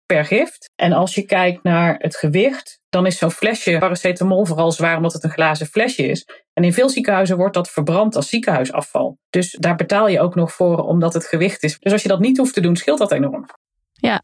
per 0.05 0.25
gift. 0.25 0.69
En 0.75 0.93
als 0.93 1.15
je 1.15 1.21
kijkt 1.21 1.63
naar 1.63 1.95
het 1.97 2.15
gewicht, 2.15 2.79
dan 2.89 3.05
is 3.05 3.17
zo'n 3.17 3.31
flesje 3.31 3.77
paracetamol 3.77 4.45
vooral 4.45 4.71
zwaar 4.71 4.97
omdat 4.97 5.13
het 5.13 5.23
een 5.23 5.29
glazen 5.29 5.67
flesje 5.67 6.03
is. 6.07 6.27
En 6.53 6.63
in 6.63 6.73
veel 6.73 6.89
ziekenhuizen 6.89 7.37
wordt 7.37 7.53
dat 7.53 7.69
verbrand 7.69 8.15
als 8.15 8.29
ziekenhuisafval. 8.29 9.17
Dus 9.29 9.51
daar 9.51 9.75
betaal 9.75 10.07
je 10.07 10.19
ook 10.19 10.35
nog 10.35 10.53
voor 10.53 10.77
omdat 10.77 11.13
het 11.13 11.25
gewicht 11.25 11.63
is. 11.63 11.79
Dus 11.79 11.91
als 11.91 12.01
je 12.01 12.07
dat 12.07 12.19
niet 12.19 12.37
hoeft 12.37 12.53
te 12.53 12.61
doen, 12.61 12.75
scheelt 12.75 12.99
dat 12.99 13.11
enorm. 13.11 13.45
Ja, 13.93 14.21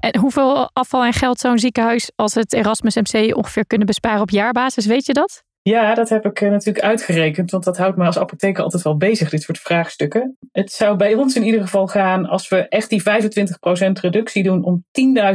en 0.00 0.18
hoeveel 0.18 0.70
afval 0.72 1.04
en 1.04 1.12
geld 1.12 1.38
zou 1.38 1.52
een 1.52 1.58
ziekenhuis 1.58 2.12
als 2.16 2.34
het 2.34 2.52
Erasmus 2.52 2.94
MC 2.94 3.36
ongeveer 3.36 3.66
kunnen 3.66 3.86
besparen 3.86 4.20
op 4.20 4.30
jaarbasis, 4.30 4.86
weet 4.86 5.06
je 5.06 5.12
dat? 5.12 5.42
Ja, 5.62 5.94
dat 5.94 6.08
heb 6.08 6.24
ik 6.24 6.40
natuurlijk 6.40 6.84
uitgerekend, 6.84 7.50
want 7.50 7.64
dat 7.64 7.76
houdt 7.76 7.96
me 7.96 8.04
als 8.04 8.18
apotheker 8.18 8.62
altijd 8.62 8.82
wel 8.82 8.96
bezig, 8.96 9.30
dit 9.30 9.42
soort 9.42 9.58
vraagstukken. 9.58 10.36
Het 10.52 10.72
zou 10.72 10.96
bij 10.96 11.14
ons 11.14 11.36
in 11.36 11.44
ieder 11.44 11.60
geval 11.60 11.86
gaan 11.86 12.26
als 12.26 12.48
we 12.48 12.68
echt 12.68 12.88
die 12.88 13.02
25% 13.02 13.04
reductie 14.00 14.42
doen 14.42 14.64
om 14.64 14.84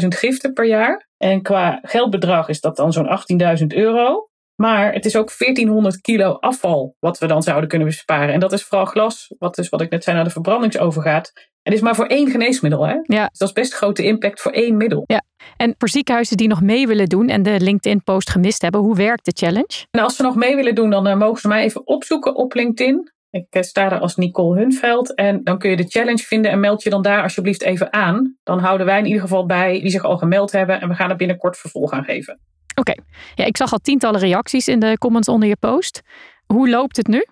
10.000 0.02 0.08
giften 0.08 0.54
per 0.54 0.66
jaar. 0.66 1.08
En 1.18 1.42
qua 1.42 1.80
geldbedrag 1.82 2.50
is 2.50 2.62
dat 2.62 2.76
dan 2.76 2.94
zo'n 2.94 3.20
18.000 3.60 3.66
euro. 3.68 4.30
Maar 4.56 4.94
het 4.94 5.06
is 5.06 5.16
ook 5.16 5.38
1400 5.38 6.02
kilo 6.02 6.32
afval 6.32 6.96
wat 7.00 7.18
we 7.18 7.28
dan 7.28 7.44
zouden 7.44 7.70
kunnen 7.70 7.88
besparen. 7.88 8.34
En 8.34 8.40
dat 8.40 8.54
is 8.54 8.64
vooral 8.64 8.86
glas, 8.86 9.34
wat 9.38 9.56
dus 9.56 9.70
wat 9.70 9.82
ik 9.82 9.90
net 9.90 10.04
zei 10.04 10.16
naar 10.16 10.26
de 10.26 10.32
verbrandingsovergaat. 10.32 11.32
En 11.68 11.74
is 11.74 11.82
maar 11.82 11.96
voor 11.96 12.06
één 12.06 12.30
geneesmiddel. 12.30 12.88
Hè? 12.88 12.96
Ja. 13.04 13.28
Dus 13.28 13.38
dat 13.38 13.48
is 13.48 13.54
best 13.54 13.74
grote 13.74 14.04
impact 14.04 14.42
voor 14.42 14.52
één 14.52 14.78
middel. 14.78 15.04
Ja. 15.08 15.22
En 15.58 15.76
voor 15.78 15.90
ziekenhuizen 15.90 16.38
die 16.38 16.48
nog 16.48 16.62
mee 16.62 16.88
willen 16.88 17.10
doen 17.10 17.30
en 17.30 17.44
de 17.44 17.60
LinkedIn-post 17.60 18.30
gemist 18.30 18.62
hebben, 18.62 18.82
hoe 18.82 18.96
werkt 18.96 19.26
de 19.26 19.32
challenge? 19.36 19.86
En 19.92 20.04
als 20.04 20.16
ze 20.16 20.24
nog 20.24 20.36
mee 20.36 20.56
willen 20.56 20.76
doen, 20.76 20.90
dan 20.90 21.08
uh, 21.08 21.16
mogen 21.16 21.42
ze 21.42 21.48
mij 21.48 21.64
even 21.64 21.88
opzoeken 21.88 22.36
op 22.36 22.54
LinkedIn. 22.54 23.12
Ik 23.30 23.46
uh, 23.52 23.62
sta 23.62 23.90
daar 23.90 24.00
als 24.00 24.16
Nicole 24.16 24.60
Hunveld. 24.60 25.16
En 25.16 25.44
dan 25.44 25.58
kun 25.58 25.70
je 25.70 25.76
de 25.76 25.88
challenge 25.88 26.24
vinden 26.24 26.52
en 26.52 26.60
meld 26.60 26.84
je 26.84 26.90
dan 26.90 27.02
daar 27.02 27.22
alsjeblieft 27.22 27.62
even 27.62 27.94
aan. 27.94 28.38
Dan 28.44 28.60
houden 28.60 28.86
wij 28.86 29.00
in 29.00 29.06
ieder 29.06 29.22
geval 29.22 29.46
bij 29.46 29.80
die 29.80 29.90
zich 29.90 30.04
al 30.04 30.18
gemeld 30.18 30.52
hebben. 30.52 30.82
En 30.82 30.88
we 30.88 30.96
gaan 30.96 31.10
er 31.10 31.16
binnenkort 31.16 31.58
vervolg 31.58 31.92
aan 31.92 32.04
geven. 32.04 32.40
Oké. 32.76 32.92
Okay. 32.92 33.00
Ja, 33.36 33.46
ik 33.46 33.58
zag 33.58 33.72
al 33.72 33.80
tientallen 33.80 34.20
reacties 34.20 34.68
in 34.68 34.80
de 34.80 34.98
comments 34.98 35.28
onder 35.28 35.50
je 35.50 35.58
post. 35.60 36.02
Hoe 36.46 36.70
loopt 36.70 36.98
het 36.98 37.08
nu? 37.08 37.26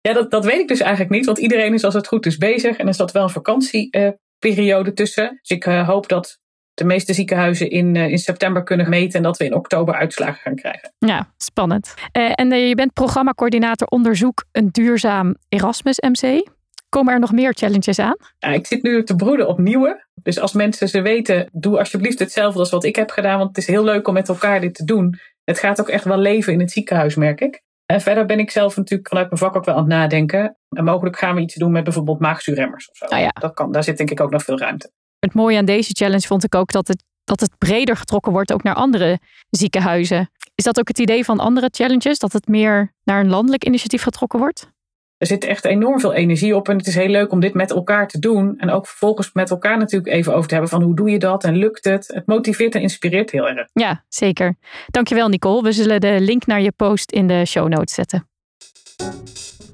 Ja, 0.00 0.12
dat, 0.12 0.30
dat 0.30 0.44
weet 0.44 0.60
ik 0.60 0.68
dus 0.68 0.80
eigenlijk 0.80 1.10
niet. 1.10 1.26
Want 1.26 1.38
iedereen 1.38 1.74
is 1.74 1.84
als 1.84 1.94
het 1.94 2.06
goed 2.06 2.26
is 2.26 2.36
bezig. 2.36 2.76
En 2.76 2.86
er 2.86 2.94
zat 2.94 3.12
wel 3.12 3.22
een 3.22 3.30
vakantieperiode 3.30 4.92
tussen. 4.92 5.38
Dus 5.40 5.56
ik 5.56 5.66
uh, 5.66 5.88
hoop 5.88 6.08
dat 6.08 6.38
de 6.74 6.84
meeste 6.84 7.12
ziekenhuizen 7.12 7.70
in, 7.70 7.94
uh, 7.94 8.08
in 8.08 8.18
september 8.18 8.62
kunnen 8.62 8.88
meten. 8.88 9.16
En 9.16 9.22
dat 9.22 9.36
we 9.36 9.44
in 9.44 9.54
oktober 9.54 9.94
uitslagen 9.94 10.40
gaan 10.42 10.54
krijgen. 10.54 10.92
Ja, 10.98 11.32
spannend. 11.36 11.94
en 12.12 12.50
je 12.50 12.74
bent 12.74 12.92
programmacoördinator 12.92 13.86
onderzoek 13.86 14.44
een 14.52 14.68
duurzaam 14.70 15.34
Erasmus 15.48 16.00
MC. 16.00 16.46
Komen 16.88 17.12
er 17.12 17.20
nog 17.20 17.32
meer 17.32 17.54
challenges 17.54 17.98
aan? 17.98 18.16
Ja, 18.38 18.48
ik 18.48 18.66
zit 18.66 18.82
nu 18.82 19.04
te 19.04 19.16
broeden 19.16 19.48
op 19.48 19.58
nieuwe. 19.58 20.06
Dus 20.14 20.40
als 20.40 20.52
mensen 20.52 20.88
ze 20.88 21.00
weten, 21.00 21.48
doe 21.52 21.78
alsjeblieft 21.78 22.18
hetzelfde 22.18 22.58
als 22.58 22.70
wat 22.70 22.84
ik 22.84 22.96
heb 22.96 23.10
gedaan. 23.10 23.38
Want 23.38 23.48
het 23.48 23.58
is 23.58 23.66
heel 23.66 23.84
leuk 23.84 24.08
om 24.08 24.14
met 24.14 24.28
elkaar 24.28 24.60
dit 24.60 24.74
te 24.74 24.84
doen. 24.84 25.18
Het 25.44 25.58
gaat 25.58 25.80
ook 25.80 25.88
echt 25.88 26.04
wel 26.04 26.18
leven 26.18 26.52
in 26.52 26.60
het 26.60 26.70
ziekenhuis, 26.70 27.14
merk 27.14 27.40
ik. 27.40 27.62
En 27.92 28.00
verder 28.00 28.26
ben 28.26 28.38
ik 28.38 28.50
zelf 28.50 28.76
natuurlijk 28.76 29.08
vanuit 29.08 29.28
mijn 29.28 29.40
vak 29.40 29.56
ook 29.56 29.64
wel 29.64 29.74
aan 29.74 29.80
het 29.80 29.90
nadenken. 29.90 30.56
En 30.68 30.84
mogelijk 30.84 31.18
gaan 31.18 31.34
we 31.34 31.40
iets 31.40 31.54
doen 31.54 31.72
met 31.72 31.84
bijvoorbeeld 31.84 32.18
maagzuurremmers 32.18 32.90
of 32.90 32.96
zo. 32.96 33.04
Ah 33.04 33.20
ja. 33.20 33.28
dat 33.28 33.54
kan, 33.54 33.72
daar 33.72 33.84
zit 33.84 33.96
denk 33.96 34.10
ik 34.10 34.20
ook 34.20 34.30
nog 34.30 34.42
veel 34.42 34.58
ruimte. 34.58 34.90
Het 35.18 35.34
mooie 35.34 35.58
aan 35.58 35.64
deze 35.64 35.92
challenge 35.92 36.26
vond 36.26 36.44
ik 36.44 36.54
ook 36.54 36.72
dat 36.72 36.88
het, 36.88 37.04
dat 37.24 37.40
het 37.40 37.58
breder 37.58 37.96
getrokken 37.96 38.32
wordt 38.32 38.52
ook 38.52 38.62
naar 38.62 38.74
andere 38.74 39.18
ziekenhuizen. 39.50 40.30
Is 40.54 40.64
dat 40.64 40.78
ook 40.78 40.88
het 40.88 40.98
idee 40.98 41.24
van 41.24 41.38
andere 41.38 41.68
challenges? 41.70 42.18
Dat 42.18 42.32
het 42.32 42.48
meer 42.48 42.94
naar 43.04 43.20
een 43.20 43.28
landelijk 43.28 43.64
initiatief 43.64 44.02
getrokken 44.02 44.38
wordt? 44.38 44.70
Er 45.18 45.26
zit 45.26 45.44
echt 45.44 45.64
enorm 45.64 46.00
veel 46.00 46.12
energie 46.12 46.56
op 46.56 46.68
en 46.68 46.76
het 46.76 46.86
is 46.86 46.94
heel 46.94 47.08
leuk 47.08 47.32
om 47.32 47.40
dit 47.40 47.54
met 47.54 47.70
elkaar 47.70 48.08
te 48.08 48.18
doen. 48.18 48.58
En 48.58 48.70
ook 48.70 48.86
vervolgens 48.86 49.32
met 49.32 49.50
elkaar 49.50 49.78
natuurlijk 49.78 50.12
even 50.12 50.34
over 50.34 50.48
te 50.48 50.52
hebben 50.52 50.70
van 50.70 50.82
hoe 50.82 50.94
doe 50.94 51.10
je 51.10 51.18
dat 51.18 51.44
en 51.44 51.56
lukt 51.56 51.84
het. 51.84 52.06
Het 52.14 52.26
motiveert 52.26 52.74
en 52.74 52.80
inspireert 52.80 53.30
heel 53.30 53.48
erg. 53.48 53.68
Ja, 53.72 54.04
zeker. 54.08 54.56
Dankjewel 54.86 55.28
Nicole. 55.28 55.62
We 55.62 55.72
zullen 55.72 56.00
de 56.00 56.16
link 56.20 56.46
naar 56.46 56.60
je 56.60 56.72
post 56.72 57.12
in 57.12 57.26
de 57.26 57.44
show 57.46 57.68
notes 57.68 57.94
zetten. 57.94 58.28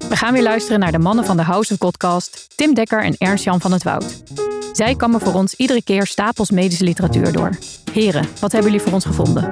We 0.08 0.16
gaan 0.16 0.32
weer 0.32 0.42
luisteren 0.42 0.80
naar 0.80 0.92
de 0.92 0.98
mannen 0.98 1.24
van 1.24 1.36
de 1.36 1.42
House 1.42 1.72
of 1.72 1.78
Podcast, 1.78 2.56
Tim 2.56 2.74
Dekker 2.74 3.02
en 3.02 3.14
Ernst-Jan 3.18 3.60
van 3.60 3.72
het 3.72 3.82
Woud. 3.82 4.22
Zij 4.72 4.94
kammen 4.94 5.20
voor 5.20 5.34
ons 5.34 5.54
iedere 5.54 5.82
keer 5.82 6.06
stapels 6.06 6.50
medische 6.50 6.84
literatuur 6.84 7.32
door. 7.32 7.50
Heren, 7.92 8.26
wat 8.40 8.52
hebben 8.52 8.70
jullie 8.70 8.86
voor 8.86 8.94
ons 8.94 9.04
gevonden? 9.04 9.48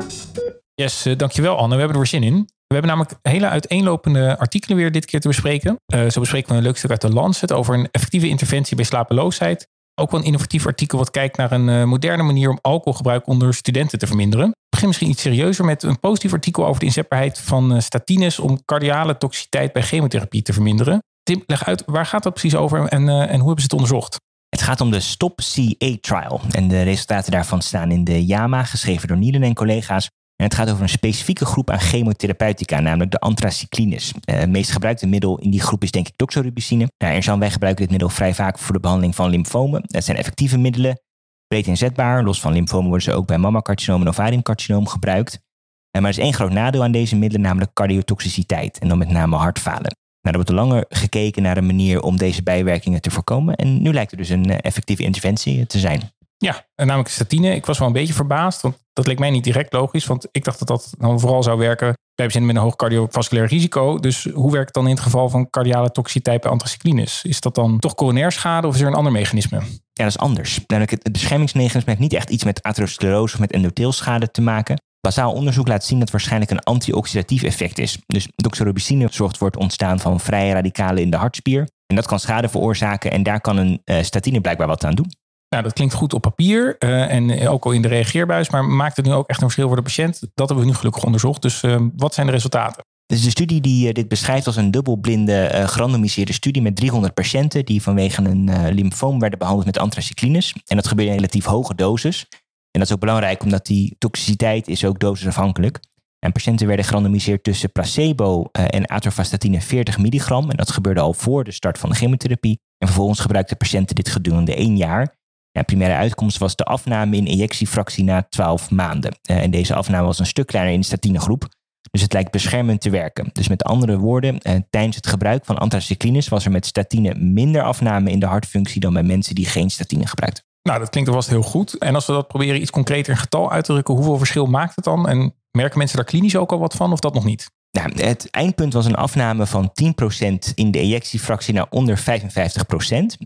Yes, 0.75 1.07
uh, 1.07 1.17
dankjewel 1.17 1.57
Anne. 1.57 1.75
We 1.75 1.81
hebben 1.81 2.01
er 2.01 2.11
weer 2.11 2.21
zin 2.21 2.23
in. 2.23 2.49
We 2.73 2.79
hebben 2.79 2.97
namelijk 2.97 3.21
hele 3.23 3.49
uiteenlopende 3.49 4.39
artikelen 4.39 4.77
weer 4.77 4.93
dit 4.93 5.05
keer 5.05 5.21
te 5.21 5.29
bespreken. 5.29 5.81
Uh, 5.95 6.11
zo 6.11 6.21
bespreken 6.21 6.51
we 6.51 6.57
een 6.57 6.63
leuk 6.63 6.77
stuk 6.77 6.91
uit 6.91 7.01
de 7.01 7.13
Lancet 7.13 7.53
over 7.53 7.75
een 7.75 7.89
effectieve 7.91 8.29
interventie 8.29 8.77
bij 8.77 8.85
slapeloosheid. 8.85 9.69
Ook 9.95 10.11
wel 10.11 10.21
een 10.21 10.27
innovatief 10.27 10.67
artikel 10.67 10.99
wat 10.99 11.11
kijkt 11.11 11.37
naar 11.37 11.53
een 11.53 11.69
uh, 11.69 11.85
moderne 11.85 12.23
manier 12.23 12.51
om 12.51 12.59
alcoholgebruik 12.61 13.27
onder 13.27 13.55
studenten 13.55 13.99
te 13.99 14.07
verminderen. 14.07 14.47
We 14.47 14.55
beginnen 14.69 14.89
misschien 14.89 15.11
iets 15.11 15.23
serieuzer 15.23 15.65
met 15.65 15.83
een 15.83 16.01
positief 16.01 16.33
artikel 16.33 16.67
over 16.67 16.81
de 16.81 16.87
inzetbaarheid 16.87 17.41
van 17.41 17.83
statines 17.83 18.39
om 18.39 18.65
cardiale 18.65 19.19
toxiciteit 19.19 19.73
bij 19.73 19.83
chemotherapie 19.83 20.43
te 20.43 20.53
verminderen. 20.53 21.03
Tim, 21.23 21.43
leg 21.47 21.65
uit, 21.65 21.83
waar 21.87 22.07
gaat 22.07 22.23
dat 22.23 22.33
precies 22.33 22.57
over 22.57 22.89
en, 22.89 23.09
en 23.09 23.39
hoe 23.39 23.47
hebben 23.47 23.57
ze 23.57 23.63
het 23.63 23.73
onderzocht? 23.73 24.17
Het 24.49 24.63
gaat 24.63 24.81
om 24.81 24.91
de 24.91 25.01
Stop-CA-trial. 25.01 26.41
En 26.51 26.69
de 26.69 26.83
resultaten 26.83 27.33
daarvan 27.33 27.63
staan 27.63 27.91
in 27.91 28.05
de 28.05 28.27
JAMA, 28.27 28.65
geschreven 28.65 29.09
door 29.09 29.17
Nielen 29.17 29.43
en 29.43 29.55
collega's. 29.55 30.09
Het 30.43 30.55
gaat 30.55 30.71
over 30.71 30.83
een 30.83 30.89
specifieke 30.89 31.45
groep 31.45 31.71
aan 31.71 31.81
chemotherapeutica, 31.81 32.81
namelijk 32.81 33.11
de 33.11 33.19
anthracyclines. 33.19 34.13
Uh, 34.13 34.37
het 34.37 34.51
meest 34.51 34.71
gebruikte 34.71 35.07
middel 35.07 35.39
in 35.39 35.51
die 35.51 35.61
groep 35.61 35.83
is 35.83 35.91
denk 35.91 36.09
ik 36.09 36.13
doxorubicine. 36.17 36.89
Nou, 36.99 37.15
er 37.15 37.39
wij 37.39 37.51
gebruiken 37.51 37.83
dit 37.83 37.91
middel 37.91 38.09
vrij 38.09 38.35
vaak 38.35 38.59
voor 38.59 38.75
de 38.75 38.81
behandeling 38.81 39.15
van 39.15 39.31
lymfomen. 39.31 39.83
Het 39.87 40.05
zijn 40.05 40.17
effectieve 40.17 40.59
middelen, 40.59 41.01
breed 41.47 41.67
inzetbaar. 41.67 42.25
Los 42.25 42.41
van 42.41 42.53
lymfomen 42.53 42.89
worden 42.89 43.13
ze 43.13 43.13
ook 43.13 43.27
bij 43.27 43.39
mammacarcinoom 43.39 44.01
en 44.01 44.09
ovariumcarcinoom 44.09 44.87
gebruikt. 44.87 45.35
Uh, 45.35 46.03
maar 46.03 46.11
er 46.11 46.19
is 46.19 46.25
één 46.25 46.35
groot 46.35 46.53
nadeel 46.53 46.83
aan 46.83 46.93
deze 46.93 47.17
middelen, 47.17 47.47
namelijk 47.47 47.73
cardiotoxiciteit. 47.73 48.79
En 48.79 48.89
dan 48.89 48.99
met 48.99 49.11
name 49.11 49.37
hartfalen. 49.37 49.97
Nou, 50.23 50.37
er 50.37 50.43
wordt 50.45 50.51
langer 50.51 50.85
gekeken 50.89 51.43
naar 51.43 51.57
een 51.57 51.67
manier 51.67 52.01
om 52.01 52.17
deze 52.17 52.43
bijwerkingen 52.43 53.01
te 53.01 53.11
voorkomen. 53.11 53.55
En 53.55 53.83
nu 53.83 53.93
lijkt 53.93 54.11
er 54.11 54.17
dus 54.17 54.29
een 54.29 54.61
effectieve 54.61 55.03
interventie 55.03 55.67
te 55.67 55.79
zijn. 55.79 56.01
Ja, 56.43 56.67
namelijk 56.77 57.09
statine. 57.09 57.55
Ik 57.55 57.67
was 57.67 57.79
wel 57.79 57.87
een 57.87 57.93
beetje 57.93 58.15
verbaasd, 58.15 58.61
want 58.61 58.77
dat 58.93 59.07
leek 59.07 59.19
mij 59.19 59.31
niet 59.31 59.45
direct 59.45 59.73
logisch. 59.73 60.07
Want 60.07 60.29
ik 60.31 60.45
dacht 60.45 60.59
dat 60.59 60.69
dat 60.69 60.95
dan 60.99 61.21
vooral 61.21 61.43
zou 61.43 61.59
werken 61.59 61.97
bij 62.15 62.27
patiënten 62.27 62.47
met 62.47 62.57
een 62.57 62.63
hoog 62.63 62.77
cardiovasculair 62.77 63.47
risico. 63.47 63.99
Dus 63.99 64.25
hoe 64.25 64.51
werkt 64.51 64.67
het 64.67 64.75
dan 64.75 64.85
in 64.85 64.95
het 64.95 65.01
geval 65.01 65.29
van 65.29 65.51
cardiale 65.51 65.91
toxiciteit 65.91 66.41
bij 66.41 66.51
anthracyclines? 66.51 67.25
Is 67.25 67.41
dat 67.41 67.55
dan 67.55 67.79
toch 67.79 67.95
coronair 67.95 68.33
schade 68.33 68.67
of 68.67 68.75
is 68.75 68.81
er 68.81 68.87
een 68.87 68.95
ander 68.95 69.13
mechanisme? 69.13 69.57
Ja, 69.93 70.05
dat 70.05 70.07
is 70.07 70.19
anders. 70.19 70.61
Namelijk 70.67 70.91
het 70.91 71.13
beschermingsmechanisme 71.13 71.91
heeft 71.91 72.03
niet 72.03 72.13
echt 72.13 72.31
iets 72.31 72.45
met 72.45 72.63
atherosclerose 72.63 73.35
of 73.35 73.41
met 73.41 73.53
endotheelschade 73.53 74.31
te 74.31 74.41
maken. 74.41 74.83
Basaal 75.01 75.33
onderzoek 75.33 75.69
laat 75.69 75.85
zien 75.85 75.99
dat 75.99 76.11
waarschijnlijk 76.11 76.51
een 76.51 76.63
antioxidatief 76.63 77.43
effect 77.43 77.79
is. 77.79 77.99
Dus 78.07 78.29
doxorubicine 78.35 79.09
zorgt 79.11 79.39
voor 79.39 79.47
het 79.47 79.57
ontstaan 79.57 80.01
van 80.01 80.21
vrije 80.21 80.53
radicalen 80.53 81.03
in 81.03 81.11
de 81.11 81.17
hartspier. 81.17 81.69
En 81.87 81.97
dat 81.97 82.07
kan 82.07 82.21
schade 82.21 82.49
veroorzaken 82.49 83.11
en 83.11 83.23
daar 83.23 83.41
kan 83.41 83.57
een 83.57 83.83
uh, 83.85 84.03
statine 84.03 84.41
blijkbaar 84.41 84.67
wat 84.67 84.85
aan 84.85 84.95
doen. 84.95 85.11
Nou, 85.53 85.65
dat 85.65 85.73
klinkt 85.73 85.95
goed 85.95 86.15
op 86.15 86.23
papier 86.23 86.77
uh, 86.79 87.13
en 87.13 87.49
ook 87.49 87.65
al 87.65 87.71
in 87.71 87.83
de 87.83 87.89
reageerbuis, 87.89 88.51
maar 88.51 88.65
maakt 88.65 88.97
het 88.97 89.07
nu 89.07 89.13
ook 89.13 89.29
echt 89.29 89.39
een 89.39 89.45
verschil 89.47 89.67
voor 89.67 89.77
de 89.77 89.83
patiënt? 89.83 90.21
Dat 90.35 90.49
hebben 90.49 90.67
we 90.67 90.71
nu 90.71 90.77
gelukkig 90.77 91.05
onderzocht. 91.05 91.43
Dus 91.43 91.63
uh, 91.63 91.81
wat 91.97 92.15
zijn 92.15 92.27
de 92.27 92.33
resultaten? 92.33 92.85
Dus 93.07 93.23
de 93.23 93.31
studie 93.31 93.61
die 93.61 93.87
uh, 93.87 93.93
dit 93.93 94.09
beschrijft 94.09 94.47
als 94.47 94.57
een 94.57 94.71
dubbelblinde 94.71 95.63
gerandomiseerde 95.67 96.33
studie 96.33 96.63
met 96.63 96.77
300 96.77 97.15
patiënten 97.15 97.65
die 97.65 97.83
vanwege 97.83 98.23
een 98.23 98.73
lymfoom 98.75 99.19
werden 99.19 99.39
behandeld 99.39 99.67
met 99.67 99.79
anthracyclines. 99.79 100.55
En 100.67 100.77
dat 100.77 100.87
gebeurde 100.87 101.11
in 101.11 101.17
relatief 101.17 101.45
hoge 101.45 101.75
doses. 101.75 102.27
En 102.71 102.81
dat 102.81 102.83
is 102.83 102.93
ook 102.93 103.01
belangrijk 103.01 103.43
omdat 103.43 103.67
die 103.67 103.97
toxiciteit 103.99 104.69
is 104.69 104.85
ook 104.85 104.99
dosisafhankelijk. 104.99 105.81
En 106.19 106.33
patiënten 106.33 106.67
werden 106.67 106.85
gerandomiseerd 106.85 107.45
tussen 107.45 107.73
placebo 107.73 108.45
en 108.53 108.89
atorvastatine 108.89 109.61
40 109.61 109.99
milligram. 109.99 110.51
En 110.51 110.57
dat 110.57 110.71
gebeurde 110.71 111.01
al 111.01 111.13
voor 111.13 111.45
de 111.45 111.53
start 111.53 111.79
van 111.79 111.91
de 111.91 111.97
chemotherapie. 111.97 112.61
En 112.79 112.87
vervolgens 112.87 113.21
gebruikten 113.21 113.57
patiënten 113.57 113.95
dit 113.95 114.09
gedurende 114.09 114.55
één 114.55 114.77
jaar. 114.77 115.21
Ja, 115.53 115.63
primaire 115.63 115.97
uitkomst 115.97 116.39
was 116.39 116.57
de 116.57 116.65
afname 116.65 117.17
in 117.17 117.27
injectiefractie 117.27 118.05
na 118.05 118.27
12 118.29 118.71
maanden. 118.71 119.19
Uh, 119.31 119.43
en 119.43 119.51
deze 119.51 119.75
afname 119.75 120.07
was 120.07 120.19
een 120.19 120.27
stuk 120.27 120.47
kleiner 120.47 120.75
in 120.75 120.81
de 120.81 120.87
statinegroep. 120.87 121.49
Dus 121.91 122.03
het 122.03 122.13
lijkt 122.13 122.31
beschermend 122.31 122.81
te 122.81 122.91
werken. 122.91 123.31
Dus 123.33 123.49
met 123.49 123.65
andere 123.65 123.99
woorden, 123.99 124.39
uh, 124.43 124.55
tijdens 124.71 124.97
het 124.97 125.07
gebruik 125.07 125.45
van 125.45 125.59
anthracyclines 125.59 126.29
was 126.29 126.45
er 126.45 126.51
met 126.51 126.67
statine 126.67 127.15
minder 127.15 127.63
afname 127.63 128.11
in 128.11 128.19
de 128.19 128.27
hartfunctie 128.27 128.81
dan 128.81 128.93
bij 128.93 129.03
mensen 129.03 129.35
die 129.35 129.47
geen 129.47 129.71
statine 129.71 130.07
gebruikten. 130.07 130.45
Nou, 130.63 130.79
dat 130.79 130.89
klinkt 130.89 131.11
vast 131.11 131.29
heel 131.29 131.43
goed. 131.43 131.79
En 131.79 131.95
als 131.95 132.07
we 132.07 132.13
dat 132.13 132.29
proberen 132.29 132.61
iets 132.61 132.71
concreter 132.71 133.13
in 133.13 133.19
getal 133.19 133.51
uit 133.51 133.65
te 133.65 133.73
drukken, 133.73 133.95
hoeveel 133.95 134.19
verschil 134.19 134.47
maakt 134.47 134.77
het 134.77 134.85
dan? 134.85 135.09
En 135.09 135.35
merken 135.51 135.79
mensen 135.79 135.97
daar 135.97 136.07
klinisch 136.07 136.37
ook 136.37 136.53
al 136.53 136.59
wat 136.59 136.75
van 136.75 136.93
of 136.93 137.01
dat 137.01 137.15
nog 137.15 137.25
niet? 137.25 137.51
Nou, 137.79 138.03
het 138.03 138.31
eindpunt 138.31 138.73
was 138.73 138.87
een 138.87 138.95
afname 138.95 139.47
van 139.47 139.73
10% 139.73 140.55
in 140.55 140.71
de 140.71 140.79
ejectiefractie 140.79 141.55
naar 141.55 141.67
onder 141.71 141.99
55%. 141.99 142.03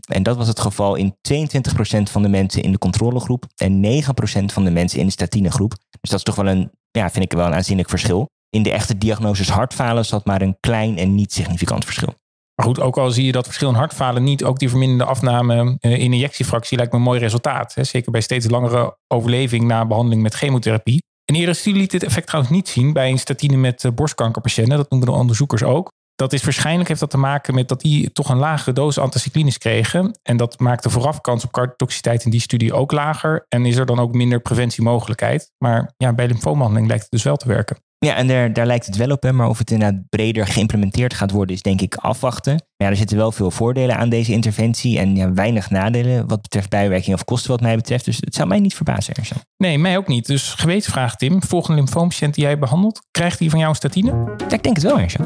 En 0.05 0.23
dat 0.23 0.37
was 0.37 0.47
het 0.47 0.59
geval 0.59 0.95
in 0.95 1.15
22% 1.33 2.11
van 2.11 2.21
de 2.21 2.29
mensen 2.29 2.61
in 2.61 2.71
de 2.71 2.77
controlegroep 2.77 3.45
en 3.55 3.85
9% 3.85 4.53
van 4.53 4.63
de 4.63 4.71
mensen 4.71 4.99
in 4.99 5.05
de 5.05 5.11
statinegroep. 5.11 5.75
Dus 6.01 6.09
dat 6.09 6.19
is 6.19 6.23
toch 6.23 6.35
wel 6.35 6.47
een, 6.47 6.71
ja, 6.91 7.09
vind 7.09 7.25
ik 7.25 7.31
wel 7.31 7.45
een 7.45 7.53
aanzienlijk 7.53 7.89
verschil. 7.89 8.25
In 8.49 8.63
de 8.63 8.71
echte 8.71 8.97
diagnoses 8.97 9.49
hartfalen 9.49 10.05
zat 10.05 10.25
maar 10.25 10.41
een 10.41 10.57
klein 10.59 10.97
en 10.97 11.15
niet 11.15 11.33
significant 11.33 11.85
verschil. 11.85 12.13
Maar 12.55 12.65
goed, 12.65 12.79
ook 12.79 12.97
al 12.97 13.11
zie 13.11 13.25
je 13.25 13.31
dat 13.31 13.45
verschil 13.45 13.69
in 13.69 13.75
hartfalen 13.75 14.23
niet, 14.23 14.43
ook 14.43 14.59
die 14.59 14.69
verminderde 14.69 15.05
afname 15.05 15.77
in 15.79 16.13
injectiefractie 16.13 16.77
lijkt 16.77 16.91
me 16.91 16.97
een 16.97 17.03
mooi 17.03 17.19
resultaat. 17.19 17.75
Zeker 17.81 18.11
bij 18.11 18.21
steeds 18.21 18.49
langere 18.49 18.97
overleving 19.07 19.63
na 19.63 19.85
behandeling 19.85 20.21
met 20.21 20.33
chemotherapie. 20.33 21.05
Een 21.27 21.35
eerdere 21.35 21.57
studie 21.57 21.81
liet 21.81 21.91
dit 21.91 22.03
effect 22.03 22.27
trouwens 22.27 22.53
niet 22.53 22.67
zien 22.67 22.93
bij 22.93 23.09
een 23.09 23.19
statine 23.19 23.57
met 23.57 23.83
uh, 23.83 23.91
borstkankerpatiënten. 23.91 24.77
Dat 24.77 24.89
noemen 24.89 25.07
de 25.09 25.13
onderzoekers 25.13 25.63
ook. 25.63 25.91
Dat 26.15 26.33
is 26.33 26.43
waarschijnlijk 26.43 26.87
heeft 26.87 26.99
dat 26.99 27.09
te 27.09 27.17
maken 27.17 27.53
met 27.53 27.67
dat 27.67 27.81
die 27.81 28.11
toch 28.11 28.29
een 28.29 28.37
lagere 28.37 28.73
dosis 28.73 29.03
anticyclines 29.03 29.57
kregen. 29.57 30.19
En 30.23 30.37
dat 30.37 30.59
maakt 30.59 30.83
de 30.83 30.89
voorafkans 30.89 31.43
op 31.43 31.51
cardiotoxiciteit 31.51 32.25
in 32.25 32.31
die 32.31 32.39
studie 32.39 32.73
ook 32.73 32.91
lager. 32.91 33.45
En 33.49 33.65
is 33.65 33.75
er 33.75 33.85
dan 33.85 33.99
ook 33.99 34.13
minder 34.13 34.39
preventiemogelijkheid. 34.39 35.51
Maar 35.57 35.93
ja, 35.97 36.13
bij 36.13 36.27
lymfoombehandeling 36.27 36.87
lijkt 36.87 37.03
het 37.03 37.11
dus 37.11 37.23
wel 37.23 37.37
te 37.37 37.47
werken. 37.47 37.77
Ja, 37.99 38.15
en 38.15 38.27
daar, 38.27 38.53
daar 38.53 38.65
lijkt 38.65 38.85
het 38.85 38.95
wel 38.95 39.11
op, 39.11 39.23
hè, 39.23 39.33
maar 39.33 39.49
of 39.49 39.57
het 39.57 39.71
inderdaad 39.71 40.09
breder 40.09 40.47
geïmplementeerd 40.47 41.13
gaat 41.13 41.31
worden, 41.31 41.55
is 41.55 41.61
denk 41.61 41.81
ik 41.81 41.95
afwachten. 41.95 42.53
Maar 42.53 42.87
ja, 42.87 42.89
er 42.89 42.95
zitten 42.95 43.17
wel 43.17 43.31
veel 43.31 43.51
voordelen 43.51 43.97
aan 43.97 44.09
deze 44.09 44.31
interventie 44.31 44.99
en 44.99 45.15
ja, 45.15 45.33
weinig 45.33 45.69
nadelen 45.69 46.27
wat 46.27 46.41
betreft 46.41 46.69
bijwerking 46.69 47.15
of 47.15 47.23
kosten 47.23 47.51
wat 47.51 47.61
mij 47.61 47.75
betreft. 47.75 48.05
Dus 48.05 48.17
het 48.17 48.35
zou 48.35 48.47
mij 48.47 48.59
niet 48.59 48.75
verbazen, 48.75 49.13
Erzo. 49.13 49.35
Nee, 49.57 49.77
mij 49.77 49.97
ook 49.97 50.07
niet. 50.07 50.25
Dus 50.25 50.53
gewetensvraag 50.53 51.15
Tim, 51.15 51.43
volgende 51.43 51.77
lymfoompatiënt 51.77 52.33
die 52.33 52.43
jij 52.43 52.59
behandelt, 52.59 53.01
krijgt 53.11 53.39
die 53.39 53.49
van 53.49 53.59
jou 53.59 53.71
een 53.71 53.77
statine? 53.77 54.11
Ja, 54.37 54.55
ik 54.55 54.63
denk 54.63 54.75
het 54.75 54.83
wel, 54.83 54.99
Erzo. 54.99 55.23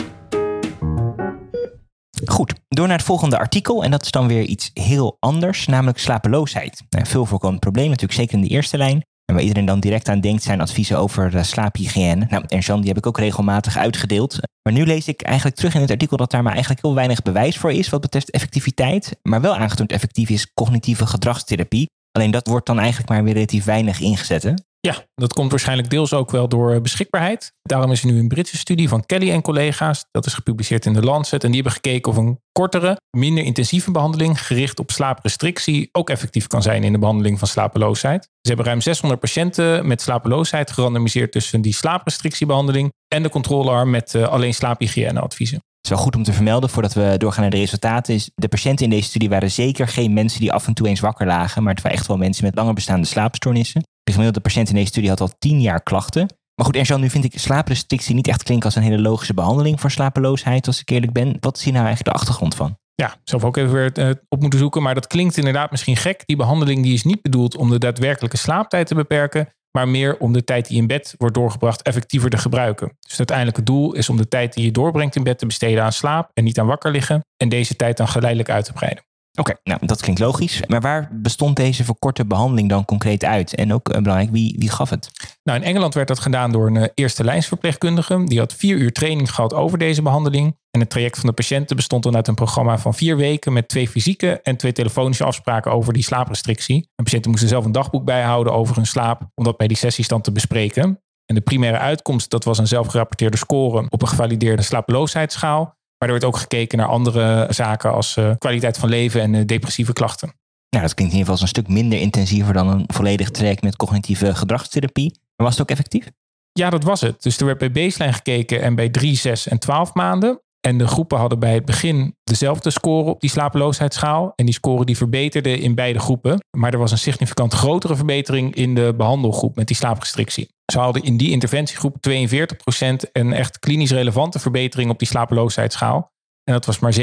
Goed, 2.25 2.53
door 2.67 2.87
naar 2.87 2.97
het 2.97 3.05
volgende 3.05 3.37
artikel. 3.37 3.83
En 3.83 3.91
dat 3.91 4.03
is 4.03 4.11
dan 4.11 4.27
weer 4.27 4.43
iets 4.43 4.71
heel 4.73 5.17
anders, 5.19 5.67
namelijk 5.67 5.97
slapeloosheid. 5.97 6.83
Nou, 6.89 7.05
veel 7.05 7.25
voorkomend 7.25 7.59
probleem, 7.59 7.89
natuurlijk 7.89 8.19
zeker 8.19 8.35
in 8.35 8.41
de 8.41 8.49
eerste 8.49 8.77
lijn. 8.77 9.03
En 9.31 9.37
waar 9.37 9.45
iedereen 9.45 9.67
dan 9.67 9.79
direct 9.79 10.09
aan 10.09 10.19
denkt 10.19 10.43
zijn 10.43 10.61
adviezen 10.61 10.97
over 10.97 11.35
uh, 11.35 11.43
slaaphygiëne. 11.43 12.25
Nou, 12.29 12.43
en 12.47 12.59
Jean, 12.59 12.79
die 12.79 12.87
heb 12.87 12.97
ik 12.97 13.05
ook 13.05 13.17
regelmatig 13.17 13.77
uitgedeeld. 13.77 14.39
Maar 14.63 14.73
nu 14.73 14.85
lees 14.85 15.07
ik 15.07 15.21
eigenlijk 15.21 15.55
terug 15.55 15.73
in 15.73 15.81
het 15.81 15.91
artikel 15.91 16.17
dat 16.17 16.31
daar 16.31 16.43
maar 16.43 16.51
eigenlijk 16.51 16.81
heel 16.81 16.95
weinig 16.95 17.21
bewijs 17.21 17.57
voor 17.57 17.71
is 17.71 17.89
wat 17.89 18.01
betreft 18.01 18.31
effectiviteit. 18.31 19.17
Maar 19.21 19.41
wel 19.41 19.55
aangetoond 19.55 19.91
effectief 19.91 20.29
is 20.29 20.53
cognitieve 20.53 21.05
gedragstherapie. 21.05 21.85
Alleen 22.11 22.31
dat 22.31 22.47
wordt 22.47 22.65
dan 22.65 22.79
eigenlijk 22.79 23.09
maar 23.09 23.23
weer 23.23 23.33
relatief 23.33 23.63
weinig 23.63 23.99
ingezet. 23.99 24.53
Ja, 24.87 25.05
dat 25.15 25.33
komt 25.33 25.51
waarschijnlijk 25.51 25.89
deels 25.89 26.13
ook 26.13 26.31
wel 26.31 26.47
door 26.47 26.73
eh, 26.73 26.81
beschikbaarheid. 26.81 27.53
Daarom 27.61 27.91
is 27.91 28.01
er 28.01 28.11
nu 28.11 28.19
een 28.19 28.27
Britse 28.27 28.57
studie 28.57 28.89
van 28.89 29.05
Kelly 29.05 29.31
en 29.31 29.41
collega's. 29.41 30.05
Dat 30.11 30.25
is 30.25 30.33
gepubliceerd 30.33 30.85
in 30.85 30.93
de 30.93 31.01
Lancet. 31.01 31.43
En 31.43 31.51
die 31.51 31.61
hebben 31.61 31.81
gekeken 31.81 32.11
of 32.11 32.17
een 32.17 32.39
kortere, 32.51 32.97
minder 33.17 33.43
intensieve 33.43 33.91
behandeling 33.91 34.45
gericht 34.45 34.79
op 34.79 34.91
slaaprestrictie 34.91 35.89
ook 35.91 36.09
effectief 36.09 36.47
kan 36.47 36.61
zijn 36.61 36.83
in 36.83 36.91
de 36.91 36.99
behandeling 36.99 37.39
van 37.39 37.47
slapeloosheid. 37.47 38.23
Ze 38.23 38.47
hebben 38.47 38.65
ruim 38.65 38.81
600 38.81 39.21
patiënten 39.21 39.87
met 39.87 40.01
slapeloosheid 40.01 40.71
gerandomiseerd 40.71 41.31
tussen 41.31 41.61
die 41.61 41.73
slaaprestrictiebehandeling 41.73 42.91
en 43.07 43.23
de 43.23 43.29
controlearm 43.29 43.89
met 43.89 44.13
uh, 44.13 44.27
alleen 44.27 44.53
slaaphygiëneadviezen. 44.53 45.57
Het 45.57 45.89
is 45.89 45.89
wel 45.89 46.05
goed 46.05 46.15
om 46.15 46.23
te 46.23 46.33
vermelden, 46.33 46.69
voordat 46.69 46.93
we 46.93 47.15
doorgaan 47.17 47.41
naar 47.41 47.51
de 47.51 47.57
resultaten, 47.57 48.19
de 48.35 48.47
patiënten 48.47 48.85
in 48.85 48.91
deze 48.91 49.09
studie 49.09 49.29
waren 49.29 49.51
zeker 49.51 49.87
geen 49.87 50.13
mensen 50.13 50.39
die 50.39 50.51
af 50.51 50.67
en 50.67 50.73
toe 50.73 50.87
eens 50.87 50.99
wakker 50.99 51.25
lagen, 51.25 51.63
maar 51.63 51.73
het 51.73 51.83
waren 51.83 51.97
echt 51.97 52.07
wel 52.07 52.17
mensen 52.17 52.45
met 52.45 52.55
langer 52.55 52.73
bestaande 52.73 53.07
slaapstoornissen. 53.07 53.83
De 54.03 54.11
gemiddelde 54.11 54.39
patiënt 54.39 54.69
in 54.69 54.75
deze 54.75 54.87
studie 54.87 55.09
had 55.09 55.21
al 55.21 55.31
tien 55.39 55.61
jaar 55.61 55.83
klachten. 55.83 56.27
Maar 56.55 56.65
goed, 56.65 56.75
Ernst, 56.75 56.97
nu 56.97 57.09
vind 57.09 57.23
ik 57.23 57.39
slaaprestrictie 57.39 58.15
niet 58.15 58.27
echt 58.27 58.43
klinken 58.43 58.65
als 58.65 58.75
een 58.75 58.83
hele 58.83 59.01
logische 59.01 59.33
behandeling 59.33 59.79
voor 59.79 59.91
slapeloosheid, 59.91 60.67
als 60.67 60.79
ik 60.79 60.89
eerlijk 60.89 61.13
ben. 61.13 61.37
Wat 61.39 61.57
is 61.57 61.63
hier 61.63 61.73
nou 61.73 61.85
eigenlijk 61.85 62.15
de 62.15 62.21
achtergrond 62.21 62.55
van? 62.55 62.77
Ja, 62.95 63.15
zelf 63.23 63.43
ook 63.43 63.57
even 63.57 63.73
weer 63.73 63.99
uh, 63.99 64.09
op 64.27 64.41
moeten 64.41 64.59
zoeken. 64.59 64.81
Maar 64.81 64.93
dat 64.93 65.07
klinkt 65.07 65.37
inderdaad 65.37 65.71
misschien 65.71 65.97
gek. 65.97 66.23
Die 66.25 66.35
behandeling 66.35 66.83
die 66.83 66.93
is 66.93 67.03
niet 67.03 67.21
bedoeld 67.21 67.55
om 67.55 67.69
de 67.69 67.79
daadwerkelijke 67.79 68.37
slaaptijd 68.37 68.87
te 68.87 68.95
beperken. 68.95 69.49
Maar 69.71 69.87
meer 69.87 70.17
om 70.17 70.33
de 70.33 70.43
tijd 70.43 70.67
die 70.67 70.77
in 70.77 70.87
bed 70.87 71.15
wordt 71.17 71.35
doorgebracht 71.35 71.81
effectiever 71.81 72.29
te 72.29 72.37
gebruiken. 72.37 72.87
Dus 72.87 73.09
het 73.09 73.19
uiteindelijke 73.19 73.63
doel 73.63 73.93
is 73.93 74.09
om 74.09 74.17
de 74.17 74.27
tijd 74.27 74.53
die 74.53 74.65
je 74.65 74.71
doorbrengt 74.71 75.15
in 75.15 75.23
bed 75.23 75.39
te 75.39 75.45
besteden 75.45 75.83
aan 75.83 75.93
slaap 75.93 76.29
en 76.33 76.43
niet 76.43 76.59
aan 76.59 76.67
wakker 76.67 76.91
liggen. 76.91 77.21
En 77.37 77.49
deze 77.49 77.75
tijd 77.75 77.97
dan 77.97 78.07
geleidelijk 78.07 78.49
uit 78.49 78.65
te 78.65 78.73
breiden. 78.73 79.03
Oké, 79.39 79.53
nou 79.63 79.85
dat 79.85 80.01
klinkt 80.01 80.21
logisch. 80.21 80.61
Maar 80.67 80.81
waar 80.81 81.09
bestond 81.11 81.55
deze 81.55 81.83
verkorte 81.83 82.25
behandeling 82.25 82.69
dan 82.69 82.85
concreet 82.85 83.23
uit? 83.23 83.55
En 83.55 83.73
ook 83.73 83.89
uh, 83.89 84.01
belangrijk, 84.01 84.31
wie, 84.31 84.55
wie 84.57 84.69
gaf 84.69 84.89
het? 84.89 85.11
Nou, 85.43 85.59
in 85.59 85.65
Engeland 85.65 85.93
werd 85.93 86.07
dat 86.07 86.19
gedaan 86.19 86.51
door 86.51 86.67
een 86.67 86.75
uh, 86.75 86.85
eerste 86.93 87.23
lijnsverpleegkundige. 87.23 88.23
Die 88.25 88.39
had 88.39 88.53
vier 88.53 88.77
uur 88.77 88.91
training 88.91 89.31
gehad 89.31 89.53
over 89.53 89.77
deze 89.77 90.01
behandeling. 90.01 90.59
En 90.71 90.79
het 90.79 90.89
traject 90.89 91.19
van 91.19 91.29
de 91.29 91.35
patiënten 91.35 91.75
bestond 91.75 92.03
dan 92.03 92.15
uit 92.15 92.27
een 92.27 92.35
programma 92.35 92.77
van 92.77 92.93
vier 92.93 93.17
weken 93.17 93.53
met 93.53 93.67
twee 93.67 93.87
fysieke 93.87 94.39
en 94.41 94.57
twee 94.57 94.71
telefonische 94.71 95.23
afspraken 95.23 95.71
over 95.71 95.93
die 95.93 96.03
slaaprestrictie. 96.03 96.89
En 96.95 97.03
patiënten 97.03 97.31
moesten 97.31 97.49
zelf 97.49 97.65
een 97.65 97.71
dagboek 97.71 98.05
bijhouden 98.05 98.53
over 98.53 98.75
hun 98.75 98.85
slaap, 98.85 99.29
om 99.35 99.43
dat 99.43 99.57
bij 99.57 99.67
die 99.67 99.77
sessies 99.77 100.07
dan 100.07 100.21
te 100.21 100.31
bespreken. 100.31 101.01
En 101.25 101.35
de 101.35 101.41
primaire 101.41 101.77
uitkomst, 101.77 102.29
dat 102.29 102.43
was 102.43 102.57
een 102.57 102.67
zelfgerapporteerde 102.67 103.37
score 103.37 103.85
op 103.89 104.01
een 104.01 104.07
gevalideerde 104.07 104.61
slapeloosheidschaal. 104.61 105.79
Maar 106.01 106.09
er 106.09 106.19
wordt 106.19 106.35
ook 106.35 106.41
gekeken 106.41 106.77
naar 106.77 106.87
andere 106.87 107.47
zaken 107.49 107.93
als 107.93 108.15
uh, 108.17 108.31
kwaliteit 108.37 108.77
van 108.77 108.89
leven 108.89 109.21
en 109.21 109.33
uh, 109.33 109.45
depressieve 109.45 109.93
klachten. 109.93 110.33
Nou, 110.69 110.83
dat 110.83 110.93
klinkt 110.93 111.13
in 111.13 111.19
ieder 111.19 111.33
geval 111.33 111.41
een 111.41 111.55
stuk 111.55 111.67
minder 111.67 111.99
intensiever 111.99 112.53
dan 112.53 112.67
een 112.67 112.83
volledig 112.87 113.31
traject 113.31 113.61
met 113.61 113.75
cognitieve 113.75 114.35
gedragstherapie. 114.35 115.11
Maar 115.35 115.47
was 115.47 115.51
het 115.51 115.61
ook 115.61 115.69
effectief? 115.69 116.11
Ja, 116.51 116.69
dat 116.69 116.83
was 116.83 117.01
het. 117.01 117.23
Dus 117.23 117.37
er 117.37 117.45
werd 117.45 117.57
bij 117.57 117.71
baseline 117.71 118.13
gekeken 118.13 118.61
en 118.61 118.75
bij 118.75 118.89
3, 118.89 119.15
6 119.15 119.47
en 119.47 119.59
12 119.59 119.93
maanden. 119.93 120.41
En 120.61 120.77
de 120.77 120.87
groepen 120.87 121.17
hadden 121.17 121.39
bij 121.39 121.53
het 121.53 121.65
begin 121.65 122.15
dezelfde 122.23 122.69
score 122.69 123.09
op 123.09 123.21
die 123.21 123.29
slapeloosheidschaal. 123.29 124.33
En 124.35 124.45
die 124.45 124.53
score 124.53 124.85
die 124.85 124.97
verbeterde 124.97 125.59
in 125.59 125.75
beide 125.75 125.99
groepen. 125.99 126.45
Maar 126.57 126.73
er 126.73 126.79
was 126.79 126.91
een 126.91 126.97
significant 126.97 127.53
grotere 127.53 127.95
verbetering 127.95 128.55
in 128.55 128.75
de 128.75 128.93
behandelgroep 128.97 129.55
met 129.55 129.67
die 129.67 129.75
slaaprestrictie. 129.75 130.49
Ze 130.71 130.79
hadden 130.79 131.03
in 131.03 131.17
die 131.17 131.31
interventiegroep 131.31 131.95
42% 132.09 133.11
een 133.11 133.33
echt 133.33 133.59
klinisch 133.59 133.91
relevante 133.91 134.39
verbetering 134.39 134.89
op 134.89 134.99
die 134.99 135.07
slapeloosheidschaal. 135.07 136.11
En 136.43 136.53
dat 136.53 136.65
was 136.65 136.79
maar 136.79 136.93
17% 136.93 136.97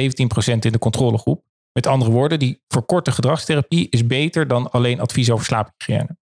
in 0.59 0.73
de 0.73 0.79
controlegroep. 0.79 1.43
Met 1.73 1.87
andere 1.87 2.11
woorden, 2.11 2.39
die 2.39 2.63
verkorte 2.69 3.13
gedragstherapie 3.13 3.87
is 3.91 4.07
beter 4.07 4.49
dan 4.49 4.71
alleen 4.71 5.01
advies 5.01 5.31
over 5.31 5.45
slaaphygiëne. 5.45 6.17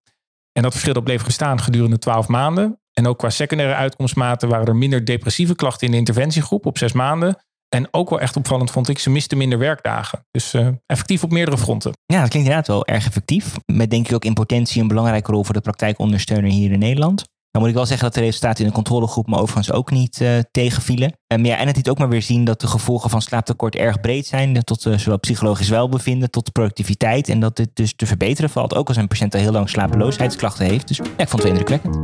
En 0.56 0.62
dat 0.62 0.72
verschil 0.72 0.92
dat 0.92 1.04
bleef 1.04 1.22
gestaan 1.22 1.60
gedurende 1.60 1.98
12 1.98 2.28
maanden. 2.28 2.80
En 2.92 3.06
ook 3.06 3.18
qua 3.18 3.30
secundaire 3.30 3.74
uitkomstmaten 3.74 4.48
waren 4.48 4.66
er 4.66 4.76
minder 4.76 5.04
depressieve 5.04 5.54
klachten 5.54 5.86
in 5.86 5.92
de 5.92 5.98
interventiegroep 5.98 6.66
op 6.66 6.78
zes 6.78 6.92
maanden. 6.92 7.44
En 7.68 7.88
ook 7.90 8.10
wel 8.10 8.20
echt 8.20 8.36
opvallend 8.36 8.70
vond 8.70 8.88
ik, 8.88 8.98
ze 8.98 9.10
misten 9.10 9.38
minder 9.38 9.58
werkdagen. 9.58 10.26
Dus 10.30 10.54
uh, 10.54 10.68
effectief 10.86 11.22
op 11.22 11.30
meerdere 11.30 11.58
fronten. 11.58 11.92
Ja, 12.06 12.20
dat 12.20 12.28
klinkt 12.28 12.48
inderdaad 12.48 12.66
wel 12.66 12.86
erg 12.86 13.06
effectief. 13.06 13.54
Met 13.66 13.90
denk 13.90 14.08
ik 14.08 14.14
ook 14.14 14.24
in 14.24 14.34
potentie 14.34 14.82
een 14.82 14.88
belangrijke 14.88 15.32
rol 15.32 15.44
voor 15.44 15.54
de 15.54 15.60
praktijkondersteuner 15.60 16.50
hier 16.50 16.72
in 16.72 16.78
Nederland. 16.78 17.24
Dan 17.56 17.64
moet 17.64 17.74
ik 17.74 17.80
wel 17.80 17.90
zeggen 17.90 18.06
dat 18.06 18.16
de 18.16 18.24
resultaten 18.24 18.60
in 18.60 18.66
de 18.66 18.74
controlegroep 18.74 19.26
me 19.26 19.36
overigens 19.36 19.72
ook 19.72 19.90
niet 19.90 20.20
uh, 20.20 20.38
tegenvielen. 20.50 21.18
Um, 21.32 21.44
ja, 21.44 21.56
en 21.56 21.66
het 21.66 21.76
liet 21.76 21.88
ook 21.88 21.98
maar 21.98 22.08
weer 22.08 22.22
zien 22.22 22.44
dat 22.44 22.60
de 22.60 22.66
gevolgen 22.66 23.10
van 23.10 23.22
slaaptekort 23.22 23.74
erg 23.74 24.00
breed 24.00 24.26
zijn. 24.26 24.64
Tot 24.64 24.84
uh, 24.84 24.98
zowel 24.98 25.18
psychologisch 25.18 25.68
welbevinden 25.68 26.30
tot 26.30 26.52
productiviteit. 26.52 27.28
En 27.28 27.40
dat 27.40 27.56
dit 27.56 27.70
dus 27.74 27.94
te 27.94 28.06
verbeteren 28.06 28.50
valt. 28.50 28.74
Ook 28.74 28.88
als 28.88 28.96
een 28.96 29.08
patiënt 29.08 29.34
al 29.34 29.40
heel 29.40 29.52
lang 29.52 29.68
slapeloosheidsklachten 29.68 30.66
heeft. 30.66 30.88
Dus 30.88 30.96
ja, 30.96 31.04
ik 31.16 31.28
vond 31.28 31.42
het 31.42 31.50
indrukwekkend. 31.50 31.96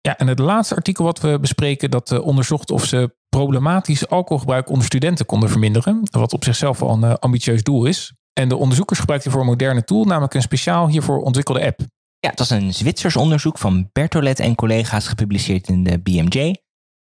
Ja, 0.00 0.16
en 0.16 0.26
het 0.26 0.38
laatste 0.38 0.74
artikel 0.74 1.04
wat 1.04 1.20
we 1.20 1.38
bespreken, 1.40 1.90
dat 1.90 2.20
onderzocht 2.20 2.70
of 2.70 2.84
ze 2.84 3.14
problematisch 3.28 4.08
alcoholgebruik 4.08 4.70
onder 4.70 4.84
studenten 4.84 5.26
konden 5.26 5.48
verminderen. 5.48 6.00
Wat 6.10 6.32
op 6.32 6.44
zichzelf 6.44 6.82
al 6.82 7.02
een 7.02 7.18
ambitieus 7.18 7.62
doel 7.62 7.84
is. 7.84 8.12
En 8.32 8.48
de 8.48 8.56
onderzoekers 8.56 8.98
gebruikten 8.98 9.30
hiervoor 9.30 9.48
een 9.48 9.56
moderne 9.58 9.84
tool, 9.84 10.04
namelijk 10.04 10.34
een 10.34 10.42
speciaal 10.42 10.88
hiervoor 10.88 11.22
ontwikkelde 11.22 11.66
app. 11.66 11.80
Ja, 12.24 12.30
het 12.30 12.38
was 12.38 12.50
een 12.50 12.74
Zwitsers 12.74 13.16
onderzoek 13.16 13.58
van 13.58 13.88
Bertolet 13.92 14.40
en 14.40 14.54
collega's 14.54 15.08
gepubliceerd 15.08 15.68
in 15.68 15.82
de 15.82 15.98
BMJ. 15.98 16.56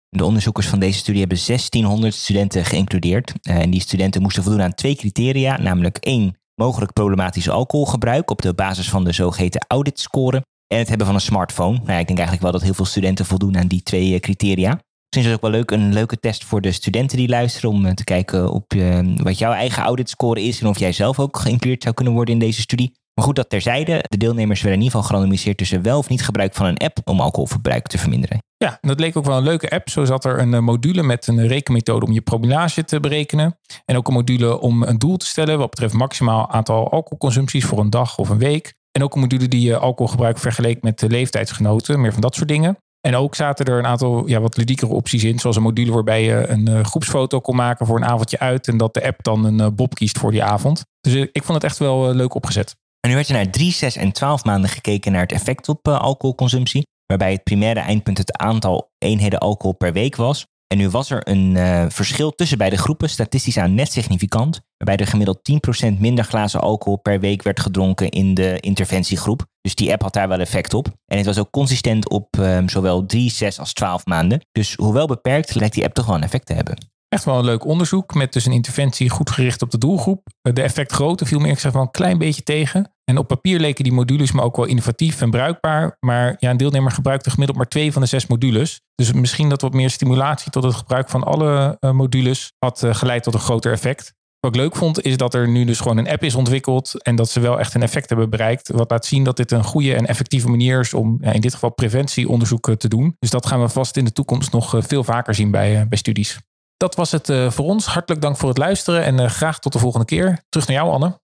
De 0.08 0.24
onderzoekers 0.24 0.66
van 0.66 0.78
deze 0.78 0.98
studie 0.98 1.20
hebben 1.20 1.38
1600 1.46 2.14
studenten 2.14 2.64
geïncludeerd. 2.64 3.32
Uh, 3.42 3.56
en 3.56 3.70
die 3.70 3.80
studenten 3.80 4.22
moesten 4.22 4.42
voldoen 4.42 4.62
aan 4.62 4.74
twee 4.74 4.96
criteria, 4.96 5.60
namelijk 5.60 5.96
één, 5.96 6.36
mogelijk 6.54 6.92
problematisch 6.92 7.48
alcoholgebruik 7.48 8.30
op 8.30 8.42
de 8.42 8.54
basis 8.54 8.88
van 8.88 9.04
de 9.04 9.12
zogeheten 9.12 9.64
auditscore. 9.68 10.42
En 10.66 10.78
het 10.78 10.88
hebben 10.88 11.06
van 11.06 11.14
een 11.14 11.20
smartphone. 11.20 11.76
Nou, 11.76 11.92
ja, 11.92 11.98
ik 11.98 12.06
denk 12.06 12.18
eigenlijk 12.18 12.42
wel 12.42 12.52
dat 12.52 12.62
heel 12.62 12.74
veel 12.74 12.84
studenten 12.84 13.26
voldoen 13.26 13.58
aan 13.58 13.68
die 13.68 13.82
twee 13.82 14.12
uh, 14.12 14.18
criteria. 14.18 14.70
Misschien 14.70 15.20
is 15.20 15.24
het 15.24 15.34
ook 15.34 15.40
wel 15.40 15.50
leuk, 15.50 15.70
een 15.70 15.92
leuke 15.92 16.18
test 16.18 16.44
voor 16.44 16.60
de 16.60 16.72
studenten 16.72 17.16
die 17.16 17.28
luisteren. 17.28 17.70
Om 17.70 17.86
uh, 17.86 17.92
te 17.92 18.04
kijken 18.04 18.50
op 18.50 18.74
wat 19.22 19.38
jouw 19.38 19.52
eigen 19.52 19.82
auditscore 19.82 20.42
is. 20.42 20.60
En 20.60 20.66
of 20.66 20.78
jij 20.78 20.92
zelf 20.92 21.18
ook 21.18 21.38
geïncludeerd 21.38 21.82
zou 21.82 21.94
kunnen 21.94 22.14
worden 22.14 22.34
in 22.34 22.40
deze 22.40 22.60
studie. 22.60 22.92
Maar 23.16 23.24
goed, 23.24 23.36
dat 23.36 23.50
terzijde. 23.50 24.04
De 24.08 24.16
deelnemers 24.16 24.60
werden 24.60 24.78
in 24.78 24.84
ieder 24.84 24.98
geval 24.98 25.08
gerandomiseerd 25.08 25.56
tussen 25.56 25.82
wel 25.82 25.98
of 25.98 26.08
niet 26.08 26.24
gebruik 26.24 26.54
van 26.54 26.66
een 26.66 26.76
app 26.76 26.98
om 27.04 27.20
alcoholverbruik 27.20 27.86
te 27.86 27.98
verminderen. 27.98 28.38
Ja, 28.56 28.78
dat 28.80 29.00
leek 29.00 29.16
ook 29.16 29.24
wel 29.24 29.36
een 29.36 29.42
leuke 29.42 29.70
app. 29.70 29.88
Zo 29.88 30.04
zat 30.04 30.24
er 30.24 30.38
een 30.38 30.64
module 30.64 31.02
met 31.02 31.26
een 31.26 31.46
rekenmethode 31.46 32.06
om 32.06 32.12
je 32.12 32.20
promillage 32.20 32.84
te 32.84 33.00
berekenen. 33.00 33.58
En 33.84 33.96
ook 33.96 34.08
een 34.08 34.14
module 34.14 34.60
om 34.60 34.82
een 34.82 34.98
doel 34.98 35.16
te 35.16 35.26
stellen 35.26 35.58
wat 35.58 35.70
betreft 35.70 35.94
maximaal 35.94 36.50
aantal 36.50 36.90
alcoholconsumpties 36.90 37.64
voor 37.64 37.78
een 37.78 37.90
dag 37.90 38.18
of 38.18 38.28
een 38.28 38.38
week. 38.38 38.74
En 38.92 39.02
ook 39.02 39.14
een 39.14 39.20
module 39.20 39.48
die 39.48 39.60
je 39.60 39.78
alcoholgebruik 39.78 40.38
vergeleek 40.38 40.82
met 40.82 40.98
de 40.98 41.08
leeftijdsgenoten. 41.08 42.00
Meer 42.00 42.12
van 42.12 42.20
dat 42.20 42.34
soort 42.34 42.48
dingen. 42.48 42.76
En 43.00 43.16
ook 43.16 43.34
zaten 43.34 43.66
er 43.66 43.78
een 43.78 43.86
aantal 43.86 44.28
ja, 44.28 44.40
wat 44.40 44.56
ludiekere 44.56 44.92
opties 44.92 45.24
in. 45.24 45.38
Zoals 45.38 45.56
een 45.56 45.62
module 45.62 45.92
waarbij 45.92 46.22
je 46.24 46.46
een 46.46 46.70
uh, 46.70 46.84
groepsfoto 46.84 47.40
kon 47.40 47.56
maken 47.56 47.86
voor 47.86 47.96
een 47.96 48.04
avondje 48.04 48.38
uit. 48.38 48.68
En 48.68 48.76
dat 48.76 48.94
de 48.94 49.06
app 49.06 49.22
dan 49.22 49.44
een 49.44 49.74
bob 49.74 49.94
kiest 49.94 50.18
voor 50.18 50.30
die 50.30 50.42
avond. 50.42 50.84
Dus 51.00 51.14
ik 51.14 51.42
vond 51.42 51.54
het 51.54 51.64
echt 51.64 51.78
wel 51.78 52.14
leuk 52.14 52.34
opgezet. 52.34 52.76
En 53.06 53.12
nu 53.12 53.18
werd 53.18 53.28
er 53.28 53.34
naar 53.34 53.50
3, 53.50 53.72
6 53.72 53.96
en 53.96 54.12
12 54.12 54.44
maanden 54.44 54.70
gekeken 54.70 55.12
naar 55.12 55.22
het 55.22 55.32
effect 55.32 55.68
op 55.68 55.88
alcoholconsumptie. 55.88 56.86
Waarbij 57.06 57.32
het 57.32 57.42
primaire 57.42 57.80
eindpunt 57.80 58.18
het 58.18 58.36
aantal 58.36 58.90
eenheden 58.98 59.38
alcohol 59.38 59.76
per 59.76 59.92
week 59.92 60.16
was. 60.16 60.46
En 60.66 60.78
nu 60.78 60.88
was 60.88 61.10
er 61.10 61.28
een 61.28 61.54
uh, 61.54 61.84
verschil 61.88 62.30
tussen 62.30 62.58
beide 62.58 62.76
groepen, 62.76 63.10
statistisch 63.10 63.58
aan 63.58 63.74
net 63.74 63.92
significant, 63.92 64.60
waarbij 64.76 65.04
er 65.04 65.10
gemiddeld 65.10 65.50
10% 65.86 65.98
minder 65.98 66.24
glazen 66.24 66.60
alcohol 66.60 66.96
per 66.96 67.20
week 67.20 67.42
werd 67.42 67.60
gedronken 67.60 68.08
in 68.08 68.34
de 68.34 68.60
interventiegroep. 68.60 69.46
Dus 69.60 69.74
die 69.74 69.92
app 69.92 70.02
had 70.02 70.12
daar 70.12 70.28
wel 70.28 70.40
effect 70.40 70.74
op. 70.74 70.88
En 71.06 71.16
het 71.16 71.26
was 71.26 71.38
ook 71.38 71.50
consistent 71.50 72.08
op 72.08 72.36
um, 72.38 72.68
zowel 72.68 73.06
3, 73.06 73.30
6 73.30 73.58
als 73.58 73.72
12 73.72 74.04
maanden. 74.06 74.46
Dus 74.52 74.74
hoewel 74.74 75.06
beperkt, 75.06 75.54
lijkt 75.54 75.74
die 75.74 75.84
app 75.84 75.94
toch 75.94 76.06
wel 76.06 76.14
een 76.14 76.22
effect 76.22 76.46
te 76.46 76.54
hebben. 76.54 76.76
Echt 77.08 77.24
wel 77.24 77.38
een 77.38 77.44
leuk 77.44 77.64
onderzoek 77.64 78.14
met 78.14 78.32
dus 78.32 78.46
een 78.46 78.52
interventie 78.52 79.10
goed 79.10 79.30
gericht 79.30 79.62
op 79.62 79.70
de 79.70 79.78
doelgroep. 79.78 80.28
De 80.40 80.62
effectgrootte 80.62 81.24
viel 81.24 81.38
me 81.38 81.42
eerlijk 81.42 81.60
gezegd 81.60 81.74
wel 81.74 81.84
een 81.84 82.00
klein 82.00 82.18
beetje 82.18 82.42
tegen. 82.42 82.94
En 83.04 83.18
op 83.18 83.28
papier 83.28 83.60
leken 83.60 83.84
die 83.84 83.92
modules 83.92 84.32
me 84.32 84.42
ook 84.42 84.56
wel 84.56 84.64
innovatief 84.64 85.20
en 85.20 85.30
bruikbaar. 85.30 85.96
Maar 86.00 86.36
ja, 86.38 86.50
een 86.50 86.56
deelnemer 86.56 86.90
gebruikte 86.90 87.30
gemiddeld 87.30 87.58
maar 87.58 87.68
twee 87.68 87.92
van 87.92 88.02
de 88.02 88.08
zes 88.08 88.26
modules. 88.26 88.80
Dus 88.94 89.12
misschien 89.12 89.48
dat 89.48 89.60
wat 89.60 89.72
meer 89.72 89.90
stimulatie 89.90 90.50
tot 90.50 90.62
het 90.62 90.74
gebruik 90.74 91.08
van 91.08 91.24
alle 91.24 91.76
uh, 91.80 91.90
modules 91.90 92.52
had 92.58 92.82
uh, 92.82 92.94
geleid 92.94 93.22
tot 93.22 93.34
een 93.34 93.40
groter 93.40 93.72
effect. 93.72 94.14
Wat 94.40 94.54
ik 94.54 94.60
leuk 94.60 94.76
vond 94.76 95.02
is 95.02 95.16
dat 95.16 95.34
er 95.34 95.48
nu 95.48 95.64
dus 95.64 95.80
gewoon 95.80 95.96
een 95.96 96.08
app 96.08 96.22
is 96.22 96.34
ontwikkeld 96.34 97.02
en 97.02 97.16
dat 97.16 97.30
ze 97.30 97.40
wel 97.40 97.58
echt 97.58 97.74
een 97.74 97.82
effect 97.82 98.08
hebben 98.08 98.30
bereikt. 98.30 98.68
Wat 98.68 98.90
laat 98.90 99.04
zien 99.04 99.24
dat 99.24 99.36
dit 99.36 99.50
een 99.50 99.64
goede 99.64 99.94
en 99.94 100.06
effectieve 100.06 100.48
manier 100.48 100.80
is 100.80 100.94
om 100.94 101.18
in 101.20 101.40
dit 101.40 101.54
geval 101.54 101.74
preventieonderzoek 101.74 102.74
te 102.76 102.88
doen. 102.88 103.16
Dus 103.18 103.30
dat 103.30 103.46
gaan 103.46 103.60
we 103.60 103.68
vast 103.68 103.96
in 103.96 104.04
de 104.04 104.12
toekomst 104.12 104.52
nog 104.52 104.74
veel 104.78 105.04
vaker 105.04 105.34
zien 105.34 105.50
bij, 105.50 105.88
bij 105.88 105.98
studies. 105.98 106.38
Dat 106.76 106.94
was 106.94 107.10
het 107.10 107.28
uh, 107.28 107.50
voor 107.50 107.64
ons. 107.64 107.86
Hartelijk 107.86 108.22
dank 108.22 108.36
voor 108.36 108.48
het 108.48 108.58
luisteren 108.58 109.04
en 109.04 109.20
uh, 109.20 109.28
graag 109.28 109.58
tot 109.58 109.72
de 109.72 109.78
volgende 109.78 110.06
keer. 110.06 110.38
Terug 110.48 110.66
naar 110.66 110.76
jou, 110.76 110.90
Anne. 110.90 111.18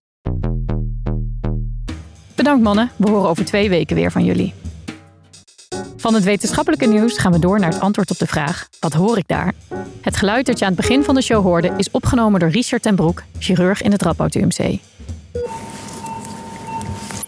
Bedankt, 2.35 2.62
mannen. 2.62 2.91
We 2.97 3.09
horen 3.11 3.29
over 3.29 3.45
twee 3.45 3.69
weken 3.69 3.97
weer 3.97 4.11
van 4.11 4.25
jullie. 4.25 4.55
Van 5.97 6.15
het 6.15 6.25
wetenschappelijke 6.25 6.87
nieuws 6.87 7.19
gaan 7.19 7.33
we 7.33 7.38
door 7.38 7.61
naar 7.61 7.73
het 7.73 7.81
antwoord 7.81 8.11
op 8.11 8.19
de 8.19 8.27
vraag: 8.27 8.69
wat 8.81 8.93
hoor 8.93 9.19
ik 9.19 9.29
daar? 9.29 9.53
Het 10.01 10.17
geluid 10.17 10.47
dat 10.47 10.59
je 10.59 10.65
aan 10.65 10.73
het 10.73 10.81
begin 10.81 11.05
van 11.05 11.15
de 11.15 11.23
show 11.23 11.43
hoorde 11.43 11.75
is 11.77 11.91
opgenomen 11.91 12.41
door 12.41 12.49
Richard 12.49 12.83
ten 12.83 12.97
Broek, 12.97 13.23
chirurg 13.38 13.83
in 13.83 13.93
het 13.93 14.03
Radboud 14.03 14.35
UMC. 14.35 14.59
Is 14.59 14.81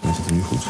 het 0.00 0.30
nu 0.30 0.42
goed. 0.42 0.64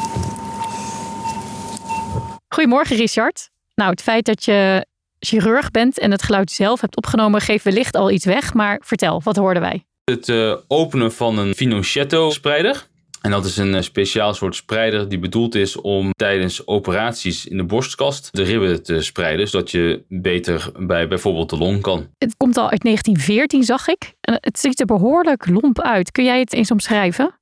Goedemorgen, 2.49 2.97
Richard. 2.97 3.51
Nou, 3.75 3.90
het 3.90 4.03
feit 4.03 4.25
dat 4.25 4.45
je 4.45 4.87
chirurg 5.24 5.70
bent 5.70 5.98
en 5.98 6.10
het 6.10 6.22
geluid 6.22 6.50
zelf 6.50 6.80
hebt 6.80 6.96
opgenomen, 6.96 7.40
geeft 7.40 7.64
wellicht 7.64 7.96
al 7.96 8.10
iets 8.10 8.24
weg. 8.24 8.54
Maar 8.54 8.80
vertel, 8.84 9.20
wat 9.24 9.37
hoorden 9.37 9.62
wij? 9.62 9.84
Het 10.04 10.28
uh, 10.28 10.56
openen 10.68 11.12
van 11.12 11.38
een 11.38 11.54
Finochetto-spreider. 11.54 12.87
En 13.24 13.30
dat 13.30 13.44
is 13.44 13.56
een 13.56 13.74
eh, 13.74 13.82
speciaal 13.82 14.34
soort 14.34 14.56
spreider 14.56 15.08
die 15.08 15.18
bedoeld 15.18 15.54
is 15.54 15.76
om 15.76 16.10
tijdens 16.16 16.66
operaties 16.66 17.46
in 17.46 17.56
de 17.56 17.64
borstkast 17.64 18.28
de 18.32 18.42
ribben 18.42 18.82
te 18.82 19.02
spreiden, 19.02 19.48
zodat 19.48 19.70
je 19.70 20.04
beter 20.08 20.72
bij 20.78 21.08
bijvoorbeeld 21.08 21.50
de 21.50 21.56
long 21.56 21.80
kan. 21.80 22.08
Het 22.18 22.37
komt 22.37 22.56
al 22.56 22.70
uit 22.70 22.82
1914, 22.82 23.62
zag 23.62 23.88
ik. 23.88 24.14
En 24.20 24.38
het 24.40 24.58
ziet 24.58 24.80
er 24.80 24.87
behoorlijk 24.87 25.48
lomp 25.48 25.80
uit. 25.80 26.12
Kun 26.12 26.24
jij 26.24 26.38
het 26.38 26.52
eens 26.52 26.70
omschrijven? 26.70 27.34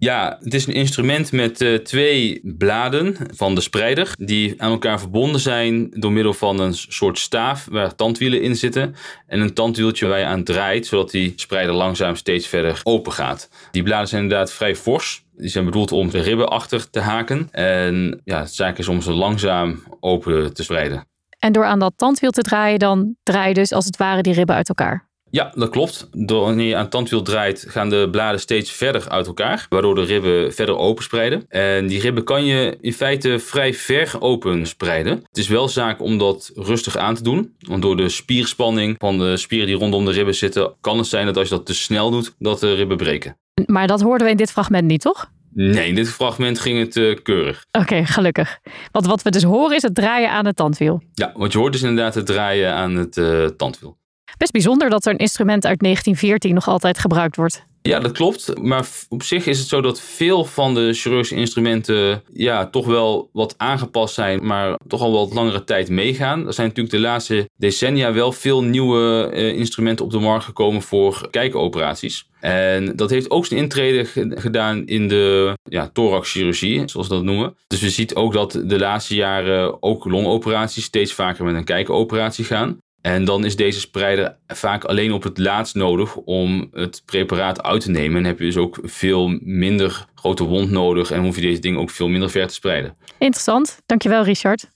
Ja, 0.00 0.38
het 0.42 0.54
is 0.54 0.66
een 0.66 0.74
instrument 0.74 1.32
met 1.32 1.60
uh, 1.60 1.78
twee 1.78 2.40
bladen 2.58 3.16
van 3.34 3.54
de 3.54 3.60
spreider 3.60 4.12
die 4.18 4.62
aan 4.62 4.70
elkaar 4.70 5.00
verbonden 5.00 5.40
zijn 5.40 5.90
door 5.90 6.12
middel 6.12 6.34
van 6.34 6.60
een 6.60 6.74
soort 6.74 7.18
staaf 7.18 7.66
waar 7.70 7.94
tandwielen 7.94 8.42
in 8.42 8.56
zitten 8.56 8.94
en 9.26 9.40
een 9.40 9.54
tandwieltje 9.54 10.06
waar 10.06 10.18
je 10.18 10.24
aan 10.24 10.44
draait 10.44 10.86
zodat 10.86 11.10
die 11.10 11.32
spreider 11.36 11.74
langzaam 11.74 12.16
steeds 12.16 12.46
verder 12.46 12.80
open 12.82 13.12
gaat. 13.12 13.48
Die 13.70 13.82
bladen 13.82 14.08
zijn 14.08 14.22
inderdaad 14.22 14.52
vrij 14.52 14.76
fors. 14.76 15.24
Die 15.36 15.48
zijn 15.48 15.64
bedoeld 15.64 15.92
om 15.92 16.10
de 16.10 16.20
ribben 16.20 16.48
achter 16.48 16.90
te 16.90 17.00
haken. 17.00 17.48
En 17.50 18.20
ja, 18.24 18.40
het 18.40 18.54
zaak 18.54 18.78
is 18.78 18.88
om 18.88 19.02
ze 19.02 19.12
langzaam 19.12 19.82
open 20.00 20.54
te 20.54 20.62
spreiden. 20.62 21.04
En 21.38 21.52
door 21.52 21.64
aan 21.64 21.78
dat 21.78 21.92
tandwiel 21.96 22.30
te 22.30 22.42
draaien, 22.42 22.78
dan 22.78 23.16
draai 23.22 23.48
je 23.48 23.54
dus 23.54 23.72
als 23.72 23.84
het 23.84 23.96
ware 23.96 24.22
die 24.22 24.34
ribben 24.34 24.56
uit 24.56 24.68
elkaar. 24.68 25.09
Ja, 25.30 25.52
dat 25.54 25.68
klopt. 25.68 26.08
Door 26.12 26.44
wanneer 26.44 26.66
je 26.66 26.74
aan 26.74 26.82
het 26.82 26.90
tandwiel 26.90 27.22
draait, 27.22 27.64
gaan 27.68 27.90
de 27.90 28.08
bladen 28.10 28.40
steeds 28.40 28.72
verder 28.72 29.08
uit 29.08 29.26
elkaar, 29.26 29.66
waardoor 29.68 29.94
de 29.94 30.02
ribben 30.02 30.52
verder 30.52 30.76
openspreiden. 30.76 31.44
En 31.48 31.86
die 31.86 32.00
ribben 32.00 32.24
kan 32.24 32.44
je 32.44 32.76
in 32.80 32.92
feite 32.92 33.38
vrij 33.38 33.74
ver 33.74 34.16
open 34.18 34.66
spreiden. 34.66 35.12
Het 35.12 35.38
is 35.38 35.48
wel 35.48 35.68
zaak 35.68 36.02
om 36.02 36.18
dat 36.18 36.50
rustig 36.54 36.96
aan 36.96 37.14
te 37.14 37.22
doen, 37.22 37.54
want 37.58 37.82
door 37.82 37.96
de 37.96 38.08
spierspanning 38.08 38.94
van 38.98 39.18
de 39.18 39.36
spieren 39.36 39.66
die 39.66 39.76
rondom 39.76 40.04
de 40.04 40.10
ribben 40.10 40.34
zitten, 40.34 40.74
kan 40.80 40.98
het 40.98 41.06
zijn 41.06 41.26
dat 41.26 41.36
als 41.36 41.48
je 41.48 41.54
dat 41.54 41.66
te 41.66 41.74
snel 41.74 42.10
doet, 42.10 42.34
dat 42.38 42.60
de 42.60 42.74
ribben 42.74 42.96
breken. 42.96 43.38
Maar 43.66 43.86
dat 43.86 44.00
hoorden 44.00 44.26
we 44.26 44.32
in 44.32 44.36
dit 44.38 44.52
fragment 44.52 44.86
niet, 44.86 45.00
toch? 45.00 45.30
Nee, 45.52 45.88
in 45.88 45.94
dit 45.94 46.08
fragment 46.08 46.58
ging 46.58 46.78
het 46.78 46.96
uh, 46.96 47.16
keurig. 47.22 47.64
Oké, 47.78 48.04
gelukkig. 48.04 48.58
Want 48.92 49.06
wat 49.06 49.22
we 49.22 49.30
dus 49.30 49.42
horen 49.42 49.76
is 49.76 49.82
het 49.82 49.94
draaien 49.94 50.30
aan 50.30 50.46
het 50.46 50.56
tandwiel. 50.56 51.02
Ja, 51.12 51.32
wat 51.34 51.52
je 51.52 51.58
hoort 51.58 51.74
is 51.74 51.82
inderdaad 51.82 52.14
het 52.14 52.26
draaien 52.26 52.74
aan 52.74 52.94
het 52.94 53.16
uh, 53.16 53.44
tandwiel. 53.46 53.98
Best 54.40 54.52
bijzonder 54.52 54.90
dat 54.90 55.06
er 55.06 55.12
een 55.12 55.18
instrument 55.18 55.66
uit 55.66 55.80
1914 55.80 56.54
nog 56.54 56.68
altijd 56.68 56.98
gebruikt 56.98 57.36
wordt. 57.36 57.64
Ja, 57.82 57.98
dat 58.00 58.12
klopt. 58.12 58.62
Maar 58.62 58.86
op 59.08 59.22
zich 59.22 59.46
is 59.46 59.58
het 59.58 59.68
zo 59.68 59.80
dat 59.80 60.00
veel 60.00 60.44
van 60.44 60.74
de 60.74 60.92
chirurgische 60.92 61.34
instrumenten 61.34 62.22
ja, 62.32 62.66
toch 62.66 62.86
wel 62.86 63.28
wat 63.32 63.54
aangepast 63.56 64.14
zijn, 64.14 64.46
maar 64.46 64.78
toch 64.86 65.00
al 65.00 65.12
wat 65.12 65.34
langere 65.34 65.64
tijd 65.64 65.88
meegaan. 65.88 66.46
Er 66.46 66.52
zijn 66.52 66.66
natuurlijk 66.66 66.94
de 66.94 67.00
laatste 67.00 67.48
decennia 67.56 68.12
wel 68.12 68.32
veel 68.32 68.64
nieuwe 68.64 69.30
eh, 69.32 69.48
instrumenten 69.48 70.04
op 70.04 70.10
de 70.10 70.18
markt 70.18 70.44
gekomen 70.44 70.82
voor 70.82 71.28
kijkoperaties. 71.30 72.28
En 72.40 72.96
dat 72.96 73.10
heeft 73.10 73.30
ook 73.30 73.46
zijn 73.46 73.60
intrede 73.60 74.04
gedaan 74.28 74.86
in 74.86 75.08
de 75.08 75.54
ja, 75.62 75.90
thoraxchirurgie, 75.92 76.88
zoals 76.88 77.08
we 77.08 77.14
dat 77.14 77.24
noemen. 77.24 77.56
Dus 77.66 77.80
we 77.80 77.90
zien 77.90 78.16
ook 78.16 78.32
dat 78.32 78.62
de 78.64 78.78
laatste 78.78 79.14
jaren 79.14 79.82
ook 79.82 80.04
longoperaties 80.04 80.84
steeds 80.84 81.12
vaker 81.12 81.44
met 81.44 81.54
een 81.54 81.64
kijkoperatie 81.64 82.44
gaan. 82.44 82.78
En 83.00 83.24
dan 83.24 83.44
is 83.44 83.56
deze 83.56 83.80
spreider 83.80 84.36
vaak 84.46 84.84
alleen 84.84 85.12
op 85.12 85.22
het 85.22 85.38
laatst 85.38 85.74
nodig 85.74 86.16
om 86.16 86.68
het 86.72 87.02
preparaat 87.04 87.62
uit 87.62 87.80
te 87.80 87.90
nemen. 87.90 88.18
En 88.18 88.24
heb 88.24 88.38
je 88.38 88.44
dus 88.44 88.56
ook 88.56 88.78
veel 88.82 89.38
minder 89.40 90.06
grote 90.14 90.44
wond 90.44 90.70
nodig 90.70 91.10
en 91.10 91.22
hoef 91.22 91.34
je 91.34 91.42
deze 91.42 91.60
ding 91.60 91.76
ook 91.76 91.90
veel 91.90 92.08
minder 92.08 92.30
ver 92.30 92.46
te 92.46 92.54
spreiden. 92.54 92.94
Interessant, 93.18 93.80
dankjewel 93.86 94.24
Richard. 94.24 94.68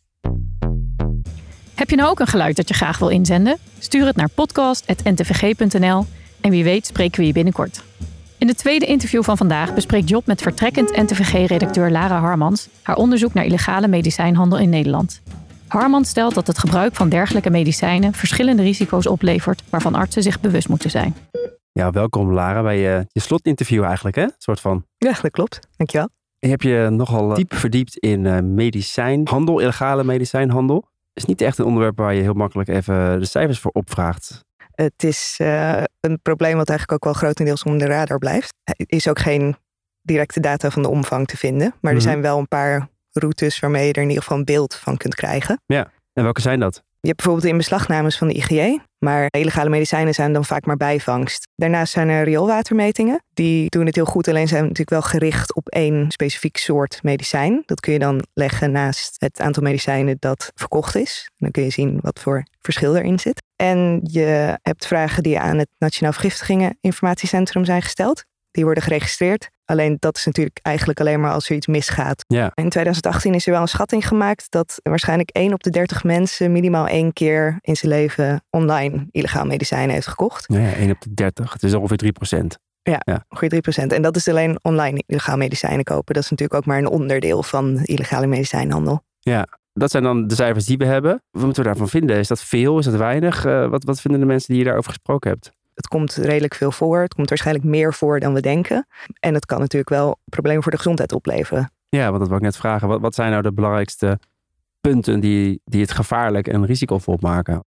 Heb 1.74 1.90
je 1.90 1.96
nou 1.96 2.10
ook 2.10 2.20
een 2.20 2.26
geluid 2.26 2.56
dat 2.56 2.68
je 2.68 2.74
graag 2.74 2.98
wil 2.98 3.08
inzenden? 3.08 3.58
Stuur 3.78 4.06
het 4.06 4.16
naar 4.16 4.28
podcast.ntvg.nl 4.34 6.06
en 6.40 6.50
wie 6.50 6.64
weet 6.64 6.86
spreken 6.86 7.20
we 7.20 7.26
je 7.26 7.32
binnenkort. 7.32 7.82
In 8.38 8.48
het 8.48 8.58
tweede 8.58 8.86
interview 8.86 9.22
van 9.22 9.36
vandaag 9.36 9.74
bespreekt 9.74 10.08
Job 10.08 10.26
met 10.26 10.42
vertrekkend 10.42 10.96
NTVG-redacteur 10.96 11.90
Lara 11.90 12.20
Harmans 12.20 12.68
haar 12.82 12.96
onderzoek 12.96 13.34
naar 13.34 13.44
illegale 13.44 13.88
medicijnhandel 13.88 14.58
in 14.58 14.68
Nederland. 14.68 15.22
Harman 15.68 16.04
stelt 16.04 16.34
dat 16.34 16.46
het 16.46 16.58
gebruik 16.58 16.94
van 16.94 17.08
dergelijke 17.08 17.50
medicijnen 17.50 18.12
verschillende 18.12 18.62
risico's 18.62 19.06
oplevert 19.06 19.62
waarvan 19.70 19.94
artsen 19.94 20.22
zich 20.22 20.40
bewust 20.40 20.68
moeten 20.68 20.90
zijn. 20.90 21.14
Ja, 21.72 21.90
welkom 21.90 22.32
Lara 22.32 22.62
bij 22.62 22.78
je, 22.78 23.06
je 23.08 23.20
slotinterview 23.20 23.82
eigenlijk, 23.84 24.16
hè? 24.16 24.22
Een 24.22 24.32
soort 24.38 24.60
van. 24.60 24.86
Ja, 24.98 25.12
dat 25.22 25.30
klopt. 25.30 25.58
Dankjewel. 25.76 26.08
Je 26.38 26.48
hebt 26.48 26.62
je 26.62 26.88
nogal 26.90 27.34
diep 27.34 27.54
verdiept 27.54 27.96
in 27.96 28.24
uh, 28.24 28.38
medicijnhandel, 28.40 29.58
illegale 29.60 30.04
medicijnhandel. 30.04 30.88
is 31.12 31.24
niet 31.24 31.40
echt 31.40 31.58
een 31.58 31.64
onderwerp 31.64 31.96
waar 31.98 32.14
je 32.14 32.22
heel 32.22 32.32
makkelijk 32.34 32.68
even 32.68 33.20
de 33.20 33.26
cijfers 33.26 33.58
voor 33.60 33.70
opvraagt. 33.70 34.44
Het 34.74 35.04
is 35.04 35.38
uh, 35.42 35.82
een 36.00 36.18
probleem 36.22 36.56
wat 36.56 36.68
eigenlijk 36.68 36.92
ook 36.92 37.12
wel 37.12 37.22
grotendeels 37.22 37.62
onder 37.62 37.88
de 37.88 37.94
radar 37.94 38.18
blijft. 38.18 38.54
Er 38.64 38.74
is 38.86 39.08
ook 39.08 39.18
geen 39.18 39.56
directe 40.02 40.40
data 40.40 40.70
van 40.70 40.82
de 40.82 40.88
omvang 40.88 41.26
te 41.26 41.36
vinden. 41.36 41.74
Maar 41.80 41.92
er 41.92 41.98
Mhm. 41.98 42.06
zijn 42.08 42.20
wel 42.20 42.38
een 42.38 42.48
paar 42.48 42.88
routes 43.18 43.60
waarmee 43.60 43.86
je 43.86 43.92
er 43.92 44.02
in 44.02 44.08
ieder 44.08 44.22
geval 44.22 44.38
een 44.38 44.44
beeld 44.44 44.74
van 44.74 44.96
kunt 44.96 45.14
krijgen. 45.14 45.60
Ja, 45.66 45.90
en 46.12 46.22
welke 46.22 46.40
zijn 46.40 46.60
dat? 46.60 46.82
Je 47.04 47.10
hebt 47.10 47.22
bijvoorbeeld 47.22 47.42
de 47.42 47.52
inbeslagnames 47.52 48.18
van 48.18 48.28
de 48.28 48.34
IGJ, 48.34 48.78
maar 48.98 49.26
illegale 49.30 49.68
medicijnen 49.68 50.14
zijn 50.14 50.32
dan 50.32 50.44
vaak 50.44 50.66
maar 50.66 50.76
bijvangst. 50.76 51.48
Daarnaast 51.54 51.92
zijn 51.92 52.08
er 52.08 52.24
rioolwatermetingen. 52.24 53.22
Die 53.34 53.70
doen 53.70 53.86
het 53.86 53.94
heel 53.94 54.04
goed, 54.04 54.28
alleen 54.28 54.48
zijn 54.48 54.62
natuurlijk 54.62 54.90
wel 54.90 55.02
gericht 55.02 55.54
op 55.54 55.68
één 55.68 56.10
specifiek 56.10 56.56
soort 56.56 56.98
medicijn. 57.02 57.62
Dat 57.66 57.80
kun 57.80 57.92
je 57.92 57.98
dan 57.98 58.24
leggen 58.34 58.70
naast 58.70 59.14
het 59.18 59.40
aantal 59.40 59.62
medicijnen 59.62 60.16
dat 60.18 60.50
verkocht 60.54 60.94
is. 60.94 61.30
Dan 61.36 61.50
kun 61.50 61.62
je 61.62 61.70
zien 61.70 61.98
wat 62.00 62.20
voor 62.20 62.46
verschil 62.60 62.96
erin 62.96 63.18
zit. 63.18 63.42
En 63.56 64.00
je 64.02 64.58
hebt 64.62 64.86
vragen 64.86 65.22
die 65.22 65.38
aan 65.38 65.58
het 65.58 65.68
Nationaal 65.78 66.12
Vergiftigingen 66.12 66.78
Informatiecentrum 66.80 67.64
zijn 67.64 67.82
gesteld. 67.82 68.24
Die 68.54 68.64
worden 68.64 68.82
geregistreerd. 68.82 69.50
Alleen 69.64 69.96
dat 69.98 70.16
is 70.16 70.24
natuurlijk 70.26 70.58
eigenlijk 70.62 71.00
alleen 71.00 71.20
maar 71.20 71.32
als 71.32 71.48
er 71.48 71.56
iets 71.56 71.66
misgaat. 71.66 72.24
Ja. 72.26 72.52
In 72.54 72.68
2018 72.68 73.34
is 73.34 73.46
er 73.46 73.52
wel 73.52 73.60
een 73.60 73.68
schatting 73.68 74.08
gemaakt 74.08 74.50
dat 74.50 74.80
waarschijnlijk 74.82 75.30
1 75.30 75.52
op 75.52 75.62
de 75.62 75.70
30 75.70 76.04
mensen 76.04 76.52
minimaal 76.52 76.86
één 76.86 77.12
keer 77.12 77.58
in 77.60 77.76
zijn 77.76 77.92
leven 77.92 78.44
online 78.50 79.06
illegaal 79.10 79.44
medicijnen 79.44 79.94
heeft 79.94 80.06
gekocht. 80.06 80.48
Nou 80.48 80.62
ja, 80.62 80.72
1 80.72 80.90
op 80.90 81.00
de 81.00 81.14
30. 81.14 81.52
Het 81.52 81.62
is 81.62 81.74
ongeveer 81.74 81.96
3 81.96 82.12
procent. 82.12 82.58
Ja, 82.82 83.00
Ja. 83.04 83.24
ongeveer 83.28 83.48
3%. 83.48 83.92
En 83.92 84.02
dat 84.02 84.16
is 84.16 84.28
alleen 84.28 84.58
online 84.62 85.02
illegaal 85.06 85.36
medicijnen 85.36 85.84
kopen. 85.84 86.14
Dat 86.14 86.22
is 86.24 86.30
natuurlijk 86.30 86.58
ook 86.58 86.66
maar 86.66 86.78
een 86.78 86.88
onderdeel 86.88 87.42
van 87.42 87.78
illegale 87.82 88.26
medicijnhandel. 88.26 89.02
Ja, 89.20 89.46
dat 89.72 89.90
zijn 89.90 90.02
dan 90.02 90.26
de 90.26 90.34
cijfers 90.34 90.64
die 90.64 90.76
we 90.76 90.84
hebben. 90.84 91.22
Wat 91.30 91.44
moeten 91.44 91.62
we 91.62 91.68
daarvan 91.68 91.88
vinden? 91.88 92.16
Is 92.16 92.28
dat 92.28 92.42
veel? 92.42 92.78
Is 92.78 92.84
dat 92.84 92.94
weinig? 92.94 93.44
Eh, 93.44 93.68
wat, 93.68 93.84
wat 93.84 94.00
vinden 94.00 94.20
de 94.20 94.26
mensen 94.26 94.48
die 94.48 94.58
je 94.58 94.64
daarover 94.64 94.90
gesproken 94.90 95.30
hebt? 95.30 95.52
Het 95.74 95.88
komt 95.88 96.14
redelijk 96.14 96.54
veel 96.54 96.72
voor. 96.72 97.00
Het 97.00 97.14
komt 97.14 97.28
waarschijnlijk 97.28 97.66
meer 97.66 97.94
voor 97.94 98.20
dan 98.20 98.32
we 98.32 98.40
denken. 98.40 98.86
En 99.20 99.34
het 99.34 99.46
kan 99.46 99.58
natuurlijk 99.58 99.90
wel 99.90 100.18
problemen 100.24 100.62
voor 100.62 100.72
de 100.72 100.78
gezondheid 100.78 101.12
opleveren. 101.12 101.70
Ja, 101.88 102.06
want 102.06 102.18
dat 102.18 102.28
wil 102.28 102.36
ik 102.36 102.42
net 102.42 102.56
vragen. 102.56 102.88
Wat, 102.88 103.00
wat 103.00 103.14
zijn 103.14 103.30
nou 103.30 103.42
de 103.42 103.52
belangrijkste 103.52 104.18
punten 104.80 105.20
die, 105.20 105.60
die 105.64 105.80
het 105.80 105.92
gevaarlijk 105.92 106.48
en 106.48 106.66
risicovol 106.66 107.16
maken? 107.20 107.64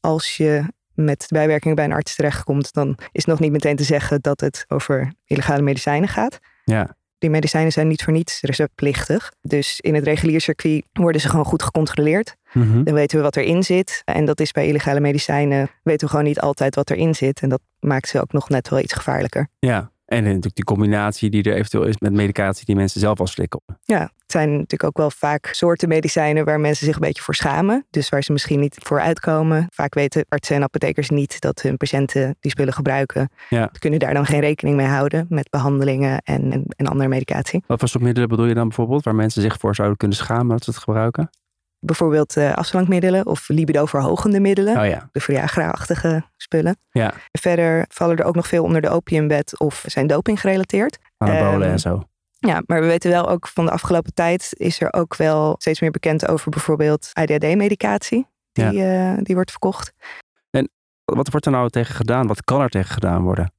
Als 0.00 0.36
je 0.36 0.64
met 0.94 1.26
bijwerkingen 1.28 1.76
bij 1.76 1.84
een 1.84 1.92
arts 1.92 2.14
terechtkomt, 2.14 2.72
dan 2.72 2.88
is 2.98 3.06
het 3.12 3.26
nog 3.26 3.40
niet 3.40 3.52
meteen 3.52 3.76
te 3.76 3.84
zeggen 3.84 4.20
dat 4.20 4.40
het 4.40 4.64
over 4.68 5.12
illegale 5.24 5.62
medicijnen 5.62 6.08
gaat. 6.08 6.38
Ja, 6.64 6.96
Die 7.18 7.30
medicijnen 7.30 7.72
zijn 7.72 7.88
niet 7.88 8.02
voor 8.02 8.12
niets 8.12 8.40
receptplichtig. 8.40 9.32
Dus 9.40 9.80
in 9.80 9.94
het 9.94 10.04
regulier 10.04 10.40
circuit 10.40 10.84
worden 10.92 11.20
ze 11.20 11.28
gewoon 11.28 11.44
goed 11.44 11.62
gecontroleerd. 11.62 12.36
Mhm. 12.52 12.82
Dan 12.84 12.94
weten 12.94 13.16
we 13.16 13.22
wat 13.22 13.36
erin 13.36 13.62
zit. 13.62 14.02
En 14.04 14.24
dat 14.24 14.40
is 14.40 14.52
bij 14.52 14.66
illegale 14.66 15.00
medicijnen, 15.00 15.70
weten 15.82 16.06
we 16.06 16.10
gewoon 16.10 16.26
niet 16.26 16.40
altijd 16.40 16.74
wat 16.74 16.90
erin 16.90 17.14
zit. 17.14 17.40
En 17.40 17.48
dat 17.48 17.60
maakt 17.80 18.08
ze 18.08 18.20
ook 18.20 18.32
nog 18.32 18.48
net 18.48 18.68
wel 18.68 18.78
iets 18.78 18.92
gevaarlijker. 18.92 19.48
ja. 19.58 19.90
En 20.08 20.22
natuurlijk 20.24 20.54
die 20.54 20.64
combinatie 20.64 21.30
die 21.30 21.42
er 21.42 21.54
eventueel 21.54 21.84
is 21.84 21.98
met 21.98 22.12
medicatie 22.12 22.64
die 22.64 22.74
mensen 22.74 23.00
zelf 23.00 23.20
al 23.20 23.26
slikken. 23.26 23.60
Ja, 23.84 24.00
het 24.00 24.32
zijn 24.32 24.50
natuurlijk 24.50 24.84
ook 24.84 24.96
wel 24.96 25.10
vaak 25.10 25.46
soorten 25.52 25.88
medicijnen 25.88 26.44
waar 26.44 26.60
mensen 26.60 26.86
zich 26.86 26.94
een 26.94 27.00
beetje 27.00 27.22
voor 27.22 27.34
schamen. 27.34 27.86
Dus 27.90 28.08
waar 28.08 28.22
ze 28.22 28.32
misschien 28.32 28.60
niet 28.60 28.76
voor 28.78 29.00
uitkomen. 29.00 29.66
Vaak 29.70 29.94
weten 29.94 30.24
artsen 30.28 30.56
en 30.56 30.62
apothekers 30.62 31.10
niet 31.10 31.40
dat 31.40 31.62
hun 31.62 31.76
patiënten 31.76 32.36
die 32.40 32.50
spullen 32.50 32.72
gebruiken. 32.72 33.30
Ja. 33.48 33.70
Kunnen 33.78 33.98
daar 33.98 34.14
dan 34.14 34.26
geen 34.26 34.40
rekening 34.40 34.76
mee 34.76 34.86
houden 34.86 35.26
met 35.28 35.50
behandelingen 35.50 36.20
en, 36.22 36.52
en, 36.52 36.64
en 36.76 36.86
andere 36.86 37.08
medicatie. 37.08 37.62
Wat 37.66 37.78
voor 37.78 37.88
soort 37.88 38.04
middelen 38.04 38.28
bedoel 38.28 38.46
je 38.46 38.54
dan 38.54 38.68
bijvoorbeeld? 38.68 39.04
Waar 39.04 39.14
mensen 39.14 39.42
zich 39.42 39.56
voor 39.58 39.74
zouden 39.74 39.96
kunnen 39.96 40.16
schamen 40.16 40.48
dat 40.48 40.64
ze 40.64 40.70
het 40.70 40.78
gebruiken? 40.78 41.30
Bijvoorbeeld 41.80 42.36
eh 42.36 42.54
afslankmiddelen 42.54 43.26
of 43.26 43.48
libido-verhogende 43.48 44.40
middelen. 44.40 44.78
Oh 44.78 44.86
ja. 44.86 45.08
De 45.12 45.20
Viagra-achtige 45.20 46.24
spullen. 46.36 46.76
Ja, 46.90 47.12
Verder 47.32 47.84
vallen 47.88 48.16
er 48.16 48.24
ook 48.24 48.34
nog 48.34 48.46
veel 48.46 48.64
onder 48.64 48.80
de 48.80 48.88
opiumwet 48.88 49.58
of 49.58 49.84
zijn 49.86 50.06
doping 50.06 50.40
gerelateerd. 50.40 50.98
anabolen 51.16 51.62
Ehm, 51.62 51.72
en 51.72 51.78
zo. 51.78 52.02
Ja, 52.38 52.62
maar 52.66 52.80
we 52.80 52.86
weten 52.86 53.10
wel 53.10 53.28
ook 53.28 53.48
van 53.48 53.64
de 53.64 53.70
afgelopen 53.70 54.14
tijd 54.14 54.54
is 54.56 54.80
er 54.80 54.92
ook 54.92 55.16
wel 55.16 55.54
steeds 55.58 55.80
meer 55.80 55.90
bekend 55.90 56.28
over 56.28 56.50
bijvoorbeeld 56.50 57.10
ADHD-medicatie. 57.12 58.26
Die, 58.52 58.84
eh, 58.84 59.16
die 59.22 59.34
wordt 59.34 59.50
verkocht. 59.50 59.92
Wat 61.14 61.28
wordt 61.30 61.46
er 61.46 61.52
nou 61.52 61.68
tegen 61.68 61.94
gedaan? 61.94 62.26
Wat 62.26 62.44
kan 62.44 62.60
er 62.60 62.68
tegen 62.68 62.92
gedaan 62.92 63.22
worden? 63.22 63.52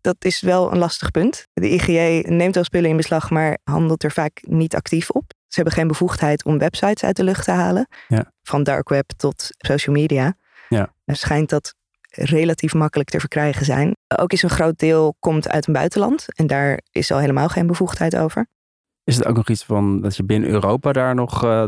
Dat 0.00 0.16
is 0.18 0.40
wel 0.40 0.72
een 0.72 0.78
lastig 0.78 1.10
punt. 1.10 1.46
De 1.52 1.70
IGJ 1.70 2.24
neemt 2.28 2.54
wel 2.54 2.64
spullen 2.64 2.90
in 2.90 2.96
beslag, 2.96 3.30
maar 3.30 3.58
handelt 3.64 4.04
er 4.04 4.10
vaak 4.10 4.40
niet 4.42 4.74
actief 4.74 5.10
op. 5.10 5.32
Ze 5.48 5.54
hebben 5.54 5.72
geen 5.72 5.86
bevoegdheid 5.86 6.44
om 6.44 6.58
websites 6.58 7.04
uit 7.04 7.16
de 7.16 7.24
lucht 7.24 7.44
te 7.44 7.50
halen. 7.50 7.88
Ja. 8.08 8.32
Van 8.42 8.62
dark 8.62 8.88
web 8.88 9.10
tot 9.16 9.48
social 9.56 9.94
media. 9.94 10.36
Ja. 10.68 10.92
Er 11.04 11.16
schijnt 11.16 11.48
dat 11.48 11.74
relatief 12.10 12.74
makkelijk 12.74 13.08
te 13.08 13.20
verkrijgen 13.20 13.64
zijn. 13.64 13.96
Ook 14.16 14.32
is 14.32 14.42
een 14.42 14.50
groot 14.50 14.78
deel 14.78 15.16
komt 15.18 15.48
uit 15.48 15.66
een 15.66 15.72
buitenland 15.72 16.26
en 16.34 16.46
daar 16.46 16.80
is 16.90 17.12
al 17.12 17.18
helemaal 17.18 17.48
geen 17.48 17.66
bevoegdheid 17.66 18.16
over. 18.16 18.46
Is 19.04 19.16
het 19.16 19.26
ook 19.26 19.36
nog 19.36 19.48
iets 19.48 19.64
van 19.64 20.00
dat 20.00 20.16
je 20.16 20.24
binnen 20.24 20.50
Europa 20.50 20.92
daar 20.92 21.14
nog 21.14 21.44
uh, 21.44 21.66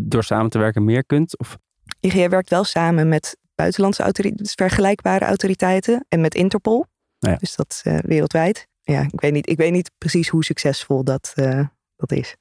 door 0.00 0.24
samen 0.24 0.50
te 0.50 0.58
werken 0.58 0.84
meer 0.84 1.04
kunt? 1.04 1.38
Of? 1.38 1.58
IGE 2.00 2.28
werkt 2.28 2.50
wel 2.50 2.64
samen 2.64 3.08
met 3.08 3.36
buitenlandse 3.54 4.02
autoriteiten, 4.02 4.44
dus 4.44 4.54
vergelijkbare 4.54 5.24
autoriteiten 5.24 6.04
en 6.08 6.20
met 6.20 6.34
Interpol. 6.34 6.84
Nou 7.18 7.32
ja. 7.32 7.38
Dus 7.38 7.56
dat 7.56 7.82
uh, 7.86 7.98
wereldwijd. 7.98 8.66
Ja, 8.82 9.02
ik 9.12 9.20
weet, 9.20 9.32
niet, 9.32 9.48
ik 9.48 9.56
weet 9.56 9.72
niet 9.72 9.90
precies 9.98 10.28
hoe 10.28 10.44
succesvol 10.44 11.04
dat, 11.04 11.32
uh, 11.36 11.66
dat 11.96 12.12
is. 12.12 12.36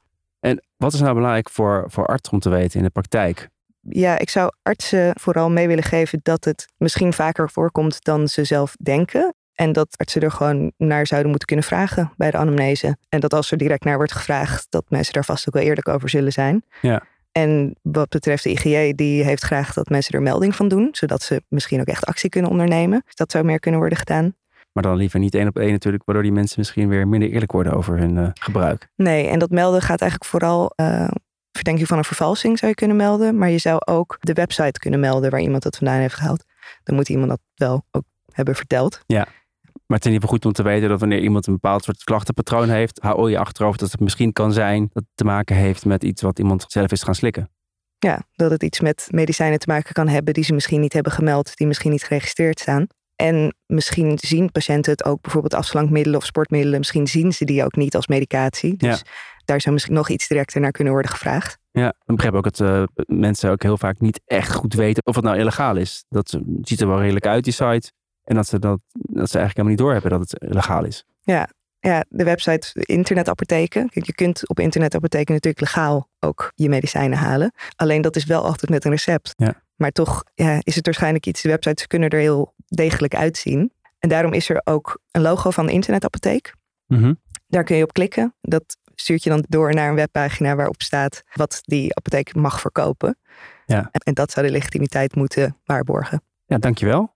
Wat 0.77 0.93
is 0.93 0.99
nou 0.99 1.13
belangrijk 1.13 1.49
voor, 1.49 1.85
voor 1.87 2.05
artsen 2.05 2.33
om 2.33 2.39
te 2.39 2.49
weten 2.49 2.77
in 2.77 2.85
de 2.85 2.89
praktijk? 2.89 3.49
Ja, 3.81 4.17
ik 4.17 4.29
zou 4.29 4.51
artsen 4.63 5.11
vooral 5.19 5.49
mee 5.49 5.67
willen 5.67 5.83
geven 5.83 6.19
dat 6.23 6.45
het 6.45 6.67
misschien 6.77 7.13
vaker 7.13 7.49
voorkomt 7.49 8.03
dan 8.03 8.27
ze 8.27 8.43
zelf 8.43 8.75
denken. 8.83 9.33
En 9.53 9.71
dat 9.71 9.97
artsen 9.97 10.21
er 10.21 10.31
gewoon 10.31 10.71
naar 10.77 11.07
zouden 11.07 11.29
moeten 11.29 11.47
kunnen 11.47 11.65
vragen 11.65 12.11
bij 12.17 12.31
de 12.31 12.37
anamnese. 12.37 12.97
En 13.09 13.19
dat 13.19 13.33
als 13.33 13.51
er 13.51 13.57
direct 13.57 13.83
naar 13.83 13.95
wordt 13.97 14.11
gevraagd, 14.11 14.65
dat 14.69 14.83
mensen 14.89 15.13
daar 15.13 15.25
vast 15.25 15.47
ook 15.47 15.53
wel 15.53 15.63
eerlijk 15.63 15.87
over 15.87 16.09
zullen 16.09 16.31
zijn. 16.31 16.63
Ja. 16.81 17.03
En 17.31 17.75
wat 17.81 18.09
betreft 18.09 18.43
de 18.43 18.49
IGJ, 18.49 18.93
die 18.95 19.23
heeft 19.23 19.43
graag 19.43 19.73
dat 19.73 19.89
mensen 19.89 20.13
er 20.13 20.21
melding 20.21 20.55
van 20.55 20.67
doen, 20.67 20.89
zodat 20.91 21.21
ze 21.21 21.41
misschien 21.47 21.79
ook 21.79 21.87
echt 21.87 22.05
actie 22.05 22.29
kunnen 22.29 22.51
ondernemen. 22.51 23.01
Dus 23.05 23.15
dat 23.15 23.31
zou 23.31 23.43
meer 23.43 23.59
kunnen 23.59 23.79
worden 23.79 23.97
gedaan. 23.97 24.35
Maar 24.77 24.85
dan 24.85 24.95
liever 24.95 25.19
niet 25.19 25.35
één 25.35 25.47
op 25.47 25.57
één 25.57 25.71
natuurlijk, 25.71 26.03
waardoor 26.05 26.23
die 26.23 26.33
mensen 26.33 26.55
misschien 26.57 26.87
weer 26.89 27.07
minder 27.07 27.29
eerlijk 27.29 27.51
worden 27.51 27.73
over 27.73 27.97
hun 27.97 28.15
uh, 28.15 28.29
gebruik. 28.33 28.89
Nee, 28.95 29.27
en 29.27 29.39
dat 29.39 29.49
melden 29.49 29.81
gaat 29.81 30.01
eigenlijk 30.01 30.29
vooral 30.29 30.73
uh, 30.75 31.07
verdenking 31.51 31.87
van 31.87 31.97
een 31.97 32.03
vervalsing 32.03 32.57
zou 32.57 32.71
je 32.71 32.77
kunnen 32.77 32.97
melden. 32.97 33.37
Maar 33.37 33.49
je 33.49 33.57
zou 33.57 33.77
ook 33.85 34.17
de 34.19 34.33
website 34.33 34.79
kunnen 34.79 34.99
melden 34.99 35.31
waar 35.31 35.41
iemand 35.41 35.63
dat 35.63 35.77
vandaan 35.77 35.99
heeft 35.99 36.13
gehaald. 36.13 36.43
Dan 36.83 36.95
moet 36.95 37.09
iemand 37.09 37.29
dat 37.29 37.39
wel 37.55 37.85
ook 37.91 38.03
hebben 38.31 38.55
verteld. 38.55 39.01
Ja. 39.05 39.27
Maar 39.63 39.97
het 39.97 40.05
is 40.05 40.05
in 40.05 40.13
ieder 40.13 40.21
geval 40.21 40.35
goed 40.35 40.45
om 40.45 40.51
te 40.51 40.63
weten 40.63 40.89
dat 40.89 40.99
wanneer 40.99 41.21
iemand 41.21 41.47
een 41.47 41.53
bepaald 41.53 41.83
soort 41.83 42.03
klachtenpatroon 42.03 42.69
heeft, 42.69 42.99
hou 43.01 43.29
je 43.29 43.39
achterhoofd 43.39 43.79
dat 43.79 43.91
het 43.91 43.99
misschien 43.99 44.33
kan 44.33 44.53
zijn 44.53 44.81
dat 44.81 45.03
het 45.03 45.11
te 45.15 45.23
maken 45.23 45.55
heeft 45.55 45.85
met 45.85 46.03
iets 46.03 46.21
wat 46.21 46.39
iemand 46.39 46.65
zelf 46.67 46.91
is 46.91 47.03
gaan 47.03 47.15
slikken. 47.15 47.49
Ja, 47.97 48.21
dat 48.35 48.51
het 48.51 48.63
iets 48.63 48.79
met 48.79 49.07
medicijnen 49.09 49.59
te 49.59 49.69
maken 49.69 49.93
kan 49.93 50.07
hebben 50.07 50.33
die 50.33 50.43
ze 50.43 50.53
misschien 50.53 50.81
niet 50.81 50.93
hebben 50.93 51.11
gemeld, 51.11 51.57
die 51.57 51.67
misschien 51.67 51.91
niet 51.91 52.03
geregistreerd 52.03 52.59
staan. 52.59 52.87
En 53.17 53.55
misschien 53.65 54.17
zien 54.21 54.51
patiënten 54.51 54.91
het 54.91 55.05
ook, 55.05 55.21
bijvoorbeeld 55.21 55.53
afslankmiddelen 55.53 56.19
of 56.19 56.25
sportmiddelen, 56.25 56.77
misschien 56.77 57.07
zien 57.07 57.33
ze 57.33 57.45
die 57.45 57.63
ook 57.63 57.75
niet 57.75 57.95
als 57.95 58.07
medicatie. 58.07 58.77
Dus 58.77 58.97
ja. 58.97 59.11
daar 59.45 59.61
zou 59.61 59.73
misschien 59.73 59.95
nog 59.95 60.09
iets 60.09 60.27
directer 60.27 60.61
naar 60.61 60.71
kunnen 60.71 60.93
worden 60.93 61.11
gevraagd. 61.11 61.57
Ja, 61.71 61.87
ik 61.87 62.15
begrijp 62.15 62.33
ook 62.33 62.43
dat 62.43 62.59
uh, 62.59 62.83
mensen 63.05 63.51
ook 63.51 63.63
heel 63.63 63.77
vaak 63.77 63.99
niet 63.99 64.21
echt 64.25 64.53
goed 64.53 64.73
weten 64.73 65.05
of 65.05 65.15
het 65.15 65.23
nou 65.23 65.37
illegaal 65.37 65.75
is. 65.75 66.05
Dat 66.09 66.39
ziet 66.61 66.81
er 66.81 66.87
wel 66.87 67.01
redelijk 67.01 67.25
uit, 67.25 67.43
die 67.43 67.53
site. 67.53 67.91
En 68.23 68.35
dat 68.35 68.47
ze, 68.47 68.59
dat, 68.59 68.79
dat 68.91 69.29
ze 69.29 69.37
eigenlijk 69.37 69.57
helemaal 69.57 69.69
niet 69.69 69.77
doorhebben 69.77 70.11
dat 70.11 70.19
het 70.19 70.53
legaal 70.53 70.85
is. 70.85 71.05
Ja, 71.21 71.49
ja, 71.79 72.05
de 72.09 72.23
website 72.23 72.67
internetapotheken. 72.73 73.89
Kijk, 73.89 74.05
je 74.05 74.13
kunt 74.13 74.49
op 74.49 74.59
internetapotheken 74.59 75.33
natuurlijk 75.33 75.63
legaal 75.63 76.09
ook 76.19 76.51
je 76.55 76.69
medicijnen 76.69 77.17
halen. 77.17 77.51
Alleen 77.75 78.01
dat 78.01 78.15
is 78.15 78.25
wel 78.25 78.43
altijd 78.43 78.71
met 78.71 78.85
een 78.85 78.91
recept. 78.91 79.33
Ja. 79.35 79.65
Maar 79.75 79.91
toch 79.91 80.23
ja, 80.33 80.59
is 80.63 80.75
het 80.75 80.85
waarschijnlijk 80.85 81.25
iets, 81.25 81.41
de 81.41 81.49
websites 81.49 81.87
kunnen 81.87 82.09
er 82.09 82.19
heel 82.19 82.53
degelijk 82.67 83.15
uitzien. 83.15 83.71
En 83.99 84.09
daarom 84.09 84.33
is 84.33 84.49
er 84.49 84.61
ook 84.63 84.99
een 85.11 85.21
logo 85.21 85.51
van 85.51 85.65
de 85.65 85.71
internetapotheek. 85.71 86.53
Mm 86.85 86.97
-hmm. 86.97 87.19
Daar 87.47 87.63
kun 87.63 87.75
je 87.75 87.83
op 87.83 87.93
klikken. 87.93 88.35
Dat 88.41 88.77
stuurt 88.95 89.23
je 89.23 89.29
dan 89.29 89.45
door 89.49 89.73
naar 89.73 89.89
een 89.89 89.95
webpagina 89.95 90.55
waarop 90.55 90.81
staat 90.81 91.23
wat 91.33 91.61
die 91.63 91.95
apotheek 91.95 92.35
mag 92.35 92.59
verkopen. 92.61 93.17
Ja. 93.65 93.89
En 93.91 94.13
dat 94.13 94.31
zou 94.31 94.45
de 94.45 94.51
legitimiteit 94.51 95.15
moeten 95.15 95.57
waarborgen. 95.65 96.21
Ja, 96.45 96.57
dankjewel. 96.57 97.15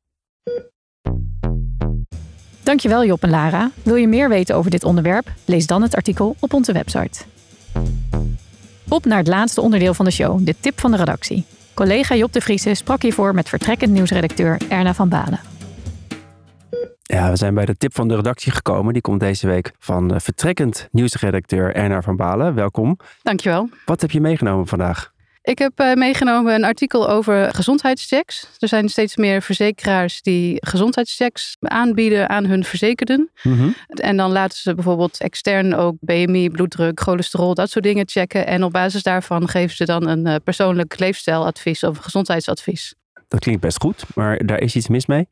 Dankjewel 2.63 3.05
Job 3.05 3.23
en 3.23 3.29
Lara. 3.29 3.71
Wil 3.83 3.95
je 3.95 4.07
meer 4.07 4.29
weten 4.29 4.55
over 4.55 4.71
dit 4.71 4.83
onderwerp? 4.83 5.31
Lees 5.45 5.67
dan 5.67 5.81
het 5.81 5.95
artikel 5.95 6.35
op 6.39 6.53
onze 6.53 6.73
website. 6.73 7.23
Op 8.87 9.05
naar 9.05 9.17
het 9.17 9.27
laatste 9.27 9.61
onderdeel 9.61 9.93
van 9.93 10.05
de 10.05 10.11
show, 10.11 10.45
de 10.45 10.55
tip 10.59 10.79
van 10.79 10.91
de 10.91 10.97
redactie. 10.97 11.45
Collega 11.81 12.15
Job 12.15 12.31
de 12.31 12.41
Vriese 12.41 12.73
sprak 12.73 13.01
hiervoor 13.01 13.33
met 13.33 13.49
vertrekkend 13.49 13.91
nieuwsredacteur 13.91 14.61
Erna 14.69 14.93
van 14.93 15.09
Balen. 15.09 15.39
Ja, 17.01 17.29
we 17.29 17.35
zijn 17.35 17.53
bij 17.53 17.65
de 17.65 17.77
tip 17.77 17.95
van 17.95 18.07
de 18.07 18.15
redactie 18.15 18.51
gekomen. 18.51 18.93
Die 18.93 19.01
komt 19.01 19.19
deze 19.19 19.47
week 19.47 19.71
van 19.79 20.21
vertrekkend 20.21 20.87
nieuwsredacteur 20.91 21.75
Erna 21.75 22.01
van 22.01 22.15
Balen. 22.15 22.55
Welkom. 22.55 22.97
Dankjewel. 23.23 23.69
Wat 23.85 24.01
heb 24.01 24.11
je 24.11 24.21
meegenomen 24.21 24.67
vandaag? 24.67 25.11
Ik 25.43 25.59
heb 25.59 25.79
uh, 25.79 25.93
meegenomen 25.93 26.53
een 26.53 26.63
artikel 26.63 27.09
over 27.09 27.53
gezondheidschecks. 27.53 28.47
Er 28.59 28.67
zijn 28.67 28.89
steeds 28.89 29.15
meer 29.15 29.41
verzekeraars 29.41 30.21
die 30.21 30.57
gezondheidschecks 30.59 31.57
aanbieden 31.59 32.29
aan 32.29 32.45
hun 32.45 32.63
verzekerden. 32.63 33.29
Mm 33.43 33.57
-hmm. 33.57 33.75
En 33.87 34.17
dan 34.17 34.31
laten 34.31 34.57
ze 34.57 34.75
bijvoorbeeld 34.75 35.19
extern 35.19 35.73
ook 35.73 35.95
BMI, 35.99 36.49
bloeddruk, 36.49 36.99
cholesterol, 36.99 37.53
dat 37.53 37.69
soort 37.69 37.83
dingen 37.83 38.07
checken. 38.07 38.47
En 38.47 38.63
op 38.63 38.71
basis 38.71 39.03
daarvan 39.03 39.47
geven 39.47 39.75
ze 39.75 39.85
dan 39.85 40.07
een 40.07 40.27
uh, 40.27 40.35
persoonlijk 40.43 40.99
leefstijladvies 40.99 41.83
of 41.83 41.97
gezondheidsadvies. 41.97 42.93
Dat 43.27 43.39
klinkt 43.39 43.61
best 43.61 43.81
goed, 43.81 44.03
maar 44.15 44.45
daar 44.45 44.59
is 44.59 44.75
iets 44.75 44.87
mis 44.87 45.05
mee? 45.05 45.27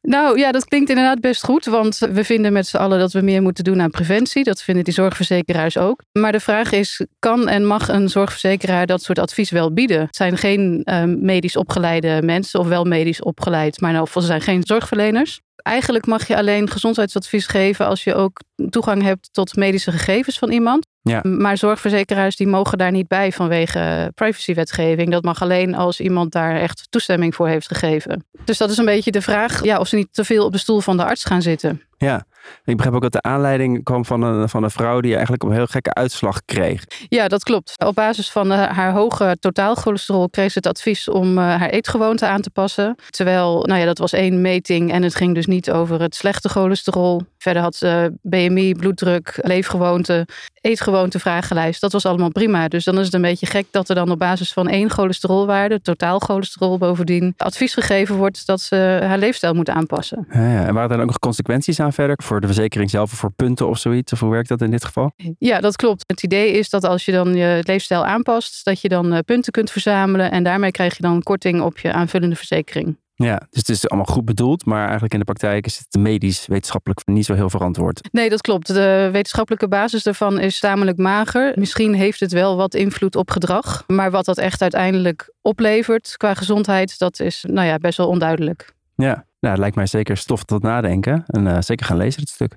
Nou 0.00 0.38
ja, 0.38 0.52
dat 0.52 0.64
klinkt 0.64 0.88
inderdaad 0.88 1.20
best 1.20 1.44
goed, 1.44 1.64
want 1.64 1.98
we 1.98 2.24
vinden 2.24 2.52
met 2.52 2.66
z'n 2.66 2.76
allen 2.76 2.98
dat 2.98 3.12
we 3.12 3.20
meer 3.20 3.42
moeten 3.42 3.64
doen 3.64 3.80
aan 3.80 3.90
preventie. 3.90 4.44
Dat 4.44 4.62
vinden 4.62 4.84
die 4.84 4.94
zorgverzekeraars 4.94 5.78
ook. 5.78 6.02
Maar 6.12 6.32
de 6.32 6.40
vraag 6.40 6.72
is, 6.72 7.06
kan 7.18 7.48
en 7.48 7.66
mag 7.66 7.88
een 7.88 8.08
zorgverzekeraar 8.08 8.86
dat 8.86 9.02
soort 9.02 9.18
advies 9.18 9.50
wel 9.50 9.72
bieden? 9.72 10.00
Het 10.00 10.16
zijn 10.16 10.36
geen 10.36 10.82
uh, 10.84 11.02
medisch 11.04 11.56
opgeleide 11.56 12.22
mensen, 12.22 12.60
of 12.60 12.68
wel 12.68 12.84
medisch 12.84 13.22
opgeleid, 13.22 13.80
maar 13.80 13.92
nou, 13.92 14.08
ze 14.12 14.20
zijn 14.20 14.40
geen 14.40 14.62
zorgverleners. 14.64 15.40
Eigenlijk 15.56 16.06
mag 16.06 16.26
je 16.28 16.36
alleen 16.36 16.70
gezondheidsadvies 16.70 17.46
geven 17.46 17.86
als 17.86 18.04
je 18.04 18.14
ook 18.14 18.40
toegang 18.70 19.02
hebt 19.02 19.28
tot 19.32 19.56
medische 19.56 19.92
gegevens 19.92 20.38
van 20.38 20.50
iemand. 20.50 20.86
Ja. 21.08 21.20
Maar 21.22 21.56
zorgverzekeraars 21.56 22.36
die 22.36 22.46
mogen 22.46 22.78
daar 22.78 22.90
niet 22.90 23.08
bij 23.08 23.32
vanwege 23.32 24.12
privacywetgeving. 24.14 25.10
Dat 25.10 25.24
mag 25.24 25.42
alleen 25.42 25.74
als 25.74 26.00
iemand 26.00 26.32
daar 26.32 26.56
echt 26.56 26.86
toestemming 26.90 27.34
voor 27.34 27.48
heeft 27.48 27.66
gegeven. 27.66 28.24
Dus 28.44 28.58
dat 28.58 28.70
is 28.70 28.76
een 28.76 28.84
beetje 28.84 29.10
de 29.10 29.22
vraag 29.22 29.64
ja, 29.64 29.78
of 29.78 29.88
ze 29.88 29.96
niet 29.96 30.08
te 30.12 30.24
veel 30.24 30.44
op 30.44 30.52
de 30.52 30.58
stoel 30.58 30.80
van 30.80 30.96
de 30.96 31.04
arts 31.04 31.24
gaan 31.24 31.42
zitten. 31.42 31.82
Ja, 31.98 32.26
ik 32.64 32.76
begrijp 32.76 32.94
ook 32.94 33.02
dat 33.02 33.12
de 33.12 33.22
aanleiding 33.22 33.84
kwam 33.84 34.04
van 34.04 34.22
een, 34.22 34.48
van 34.48 34.62
een 34.62 34.70
vrouw 34.70 35.00
die 35.00 35.12
eigenlijk 35.12 35.42
een 35.42 35.52
heel 35.52 35.66
gekke 35.66 35.94
uitslag 35.94 36.44
kreeg. 36.44 36.84
Ja, 37.08 37.28
dat 37.28 37.42
klopt. 37.42 37.74
Op 37.84 37.94
basis 37.94 38.30
van 38.30 38.52
uh, 38.52 38.62
haar 38.62 38.92
hoge 38.92 39.36
totaalcholesterol 39.40 40.28
kreeg 40.28 40.52
ze 40.52 40.58
het 40.58 40.66
advies 40.66 41.08
om 41.08 41.38
uh, 41.38 41.44
haar 41.44 41.70
eetgewoonte 41.70 42.26
aan 42.26 42.40
te 42.40 42.50
passen. 42.50 42.94
Terwijl, 43.10 43.62
nou 43.62 43.80
ja, 43.80 43.86
dat 43.86 43.98
was 43.98 44.12
één 44.12 44.40
meting 44.40 44.92
en 44.92 45.02
het 45.02 45.14
ging 45.14 45.34
dus 45.34 45.46
niet 45.46 45.70
over 45.70 46.00
het 46.00 46.14
slechte 46.14 46.48
cholesterol. 46.48 47.22
Verder 47.46 47.62
had 47.62 47.74
ze 47.76 48.12
BMI, 48.22 48.74
bloeddruk, 48.74 49.38
leefgewoonte, 49.42 50.26
eetgewoonte 50.60 51.18
vragenlijst. 51.18 51.80
Dat 51.80 51.92
was 51.92 52.06
allemaal 52.06 52.30
prima. 52.30 52.68
Dus 52.68 52.84
dan 52.84 52.98
is 52.98 53.04
het 53.04 53.14
een 53.14 53.20
beetje 53.20 53.46
gek 53.46 53.66
dat 53.70 53.88
er 53.88 53.94
dan 53.94 54.10
op 54.10 54.18
basis 54.18 54.52
van 54.52 54.68
één 54.68 54.90
cholesterolwaarde, 54.90 55.80
totaal 55.80 56.18
cholesterol 56.18 56.78
bovendien, 56.78 57.34
advies 57.36 57.74
gegeven 57.74 58.16
wordt 58.16 58.46
dat 58.46 58.60
ze 58.60 59.00
haar 59.02 59.18
leefstijl 59.18 59.54
moet 59.54 59.68
aanpassen. 59.68 60.26
Ja, 60.30 60.50
ja. 60.52 60.66
En 60.66 60.74
waren 60.74 60.82
er 60.82 60.88
dan 60.88 61.00
ook 61.00 61.06
nog 61.06 61.18
consequenties 61.18 61.80
aan 61.80 61.92
verder 61.92 62.16
voor 62.22 62.40
de 62.40 62.46
verzekering 62.46 62.90
zelf 62.90 63.12
of 63.12 63.18
voor 63.18 63.32
punten 63.32 63.68
of 63.68 63.78
zoiets? 63.78 64.12
Of 64.12 64.20
hoe 64.20 64.30
werkt 64.30 64.48
dat 64.48 64.62
in 64.62 64.70
dit 64.70 64.84
geval? 64.84 65.12
Ja, 65.38 65.60
dat 65.60 65.76
klopt. 65.76 66.04
Het 66.06 66.22
idee 66.22 66.52
is 66.52 66.70
dat 66.70 66.84
als 66.84 67.04
je 67.04 67.12
dan 67.12 67.34
je 67.34 67.60
leefstijl 67.62 68.04
aanpast, 68.06 68.64
dat 68.64 68.80
je 68.80 68.88
dan 68.88 69.22
punten 69.24 69.52
kunt 69.52 69.70
verzamelen 69.70 70.30
en 70.30 70.42
daarmee 70.42 70.70
krijg 70.70 70.96
je 70.96 71.02
dan 71.02 71.22
korting 71.22 71.60
op 71.62 71.78
je 71.78 71.92
aanvullende 71.92 72.36
verzekering. 72.36 72.96
Ja, 73.18 73.36
dus 73.50 73.58
het 73.58 73.68
is 73.68 73.88
allemaal 73.88 74.14
goed 74.14 74.24
bedoeld, 74.24 74.64
maar 74.64 74.82
eigenlijk 74.82 75.12
in 75.12 75.18
de 75.18 75.24
praktijk 75.24 75.66
is 75.66 75.78
het 75.78 76.02
medisch, 76.02 76.46
wetenschappelijk 76.46 77.00
niet 77.04 77.24
zo 77.24 77.34
heel 77.34 77.50
verantwoord. 77.50 78.08
Nee, 78.12 78.28
dat 78.28 78.40
klopt. 78.40 78.66
De 78.66 79.08
wetenschappelijke 79.12 79.68
basis 79.68 80.02
daarvan 80.02 80.38
is 80.38 80.58
tamelijk 80.58 80.98
mager. 80.98 81.52
Misschien 81.54 81.94
heeft 81.94 82.20
het 82.20 82.32
wel 82.32 82.56
wat 82.56 82.74
invloed 82.74 83.16
op 83.16 83.30
gedrag, 83.30 83.84
maar 83.86 84.10
wat 84.10 84.24
dat 84.24 84.38
echt 84.38 84.62
uiteindelijk 84.62 85.32
oplevert 85.42 86.14
qua 86.16 86.34
gezondheid, 86.34 86.98
dat 86.98 87.20
is 87.20 87.44
nou 87.48 87.66
ja, 87.66 87.78
best 87.78 87.98
wel 87.98 88.08
onduidelijk. 88.08 88.74
Ja, 88.94 89.24
nou, 89.40 89.54
het 89.54 89.58
lijkt 89.58 89.76
mij 89.76 89.86
zeker 89.86 90.16
stof 90.16 90.44
tot 90.44 90.62
nadenken 90.62 91.24
en 91.26 91.46
uh, 91.46 91.56
zeker 91.60 91.86
gaan 91.86 91.96
lezen 91.96 92.20
het 92.20 92.30
stuk. 92.30 92.56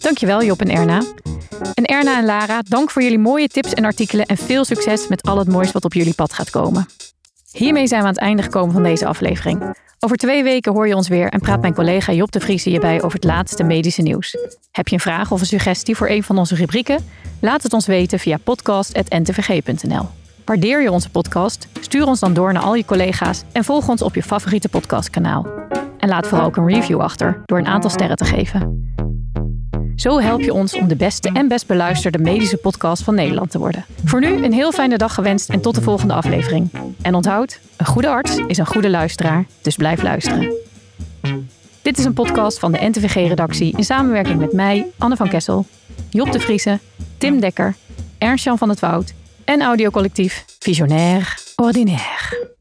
Dankjewel 0.00 0.44
Job 0.44 0.60
en 0.60 0.70
Erna. 0.70 1.02
En 1.74 1.84
Erna 1.84 2.18
en 2.18 2.24
Lara, 2.24 2.62
dank 2.68 2.90
voor 2.90 3.02
jullie 3.02 3.18
mooie 3.18 3.48
tips 3.48 3.74
en 3.74 3.84
artikelen 3.84 4.26
en 4.26 4.36
veel 4.36 4.64
succes 4.64 5.08
met 5.08 5.22
al 5.22 5.38
het 5.38 5.48
moois 5.48 5.72
wat 5.72 5.84
op 5.84 5.92
jullie 5.92 6.14
pad 6.14 6.32
gaat 6.32 6.50
komen. 6.50 6.86
Hiermee 7.56 7.86
zijn 7.86 8.00
we 8.00 8.06
aan 8.06 8.12
het 8.12 8.22
einde 8.22 8.42
gekomen 8.42 8.72
van 8.72 8.82
deze 8.82 9.06
aflevering. 9.06 9.74
Over 10.00 10.16
twee 10.16 10.42
weken 10.42 10.72
hoor 10.72 10.88
je 10.88 10.94
ons 10.96 11.08
weer 11.08 11.28
en 11.28 11.40
praat 11.40 11.60
mijn 11.60 11.74
collega 11.74 12.12
Job 12.12 12.32
de 12.32 12.40
Vries 12.40 12.64
hierbij 12.64 13.02
over 13.02 13.12
het 13.12 13.24
laatste 13.24 13.64
medische 13.64 14.02
nieuws. 14.02 14.36
Heb 14.70 14.88
je 14.88 14.94
een 14.94 15.00
vraag 15.00 15.32
of 15.32 15.40
een 15.40 15.46
suggestie 15.46 15.96
voor 15.96 16.08
een 16.08 16.22
van 16.22 16.38
onze 16.38 16.54
rubrieken? 16.54 17.04
Laat 17.40 17.62
het 17.62 17.72
ons 17.72 17.86
weten 17.86 18.18
via 18.18 18.38
podcast.ntvg.nl. 18.44 20.08
Waardeer 20.44 20.82
je 20.82 20.90
onze 20.90 21.10
podcast? 21.10 21.68
Stuur 21.80 22.06
ons 22.06 22.20
dan 22.20 22.34
door 22.34 22.52
naar 22.52 22.62
al 22.62 22.74
je 22.74 22.84
collega's 22.84 23.42
en 23.52 23.64
volg 23.64 23.88
ons 23.88 24.02
op 24.02 24.14
je 24.14 24.22
favoriete 24.22 24.68
podcastkanaal. 24.68 25.46
En 25.98 26.08
laat 26.08 26.26
vooral 26.26 26.46
ook 26.46 26.56
een 26.56 26.68
review 26.68 27.00
achter 27.00 27.42
door 27.44 27.58
een 27.58 27.66
aantal 27.66 27.90
sterren 27.90 28.16
te 28.16 28.24
geven. 28.24 28.92
Zo 29.96 30.20
help 30.20 30.40
je 30.40 30.52
ons 30.52 30.74
om 30.74 30.88
de 30.88 30.96
beste 30.96 31.30
en 31.32 31.48
best 31.48 31.66
beluisterde 31.66 32.18
medische 32.18 32.56
podcast 32.56 33.02
van 33.02 33.14
Nederland 33.14 33.50
te 33.50 33.58
worden. 33.58 33.84
Voor 34.04 34.20
nu 34.20 34.44
een 34.44 34.52
heel 34.52 34.72
fijne 34.72 34.96
dag 34.96 35.14
gewenst 35.14 35.50
en 35.50 35.60
tot 35.60 35.74
de 35.74 35.82
volgende 35.82 36.14
aflevering. 36.14 36.70
En 37.02 37.14
onthoud, 37.14 37.60
een 37.76 37.86
goede 37.86 38.08
arts 38.08 38.36
is 38.46 38.58
een 38.58 38.66
goede 38.66 38.90
luisteraar, 38.90 39.46
dus 39.62 39.76
blijf 39.76 40.02
luisteren. 40.02 40.54
Dit 41.82 41.98
is 41.98 42.04
een 42.04 42.12
podcast 42.12 42.58
van 42.58 42.72
de 42.72 42.78
NTVG-redactie 42.80 43.76
in 43.76 43.84
samenwerking 43.84 44.38
met 44.38 44.52
mij, 44.52 44.86
Anne 44.98 45.16
van 45.16 45.28
Kessel, 45.28 45.66
Job 46.10 46.32
de 46.32 46.40
Vriese, 46.40 46.78
Tim 47.18 47.40
Dekker, 47.40 47.74
Ernst-Jan 48.18 48.58
van 48.58 48.68
het 48.68 48.80
Woud 48.80 49.14
en 49.44 49.62
audiocollectief 49.62 50.44
Visionair 50.58 51.38
Ordinaire. 51.56 52.54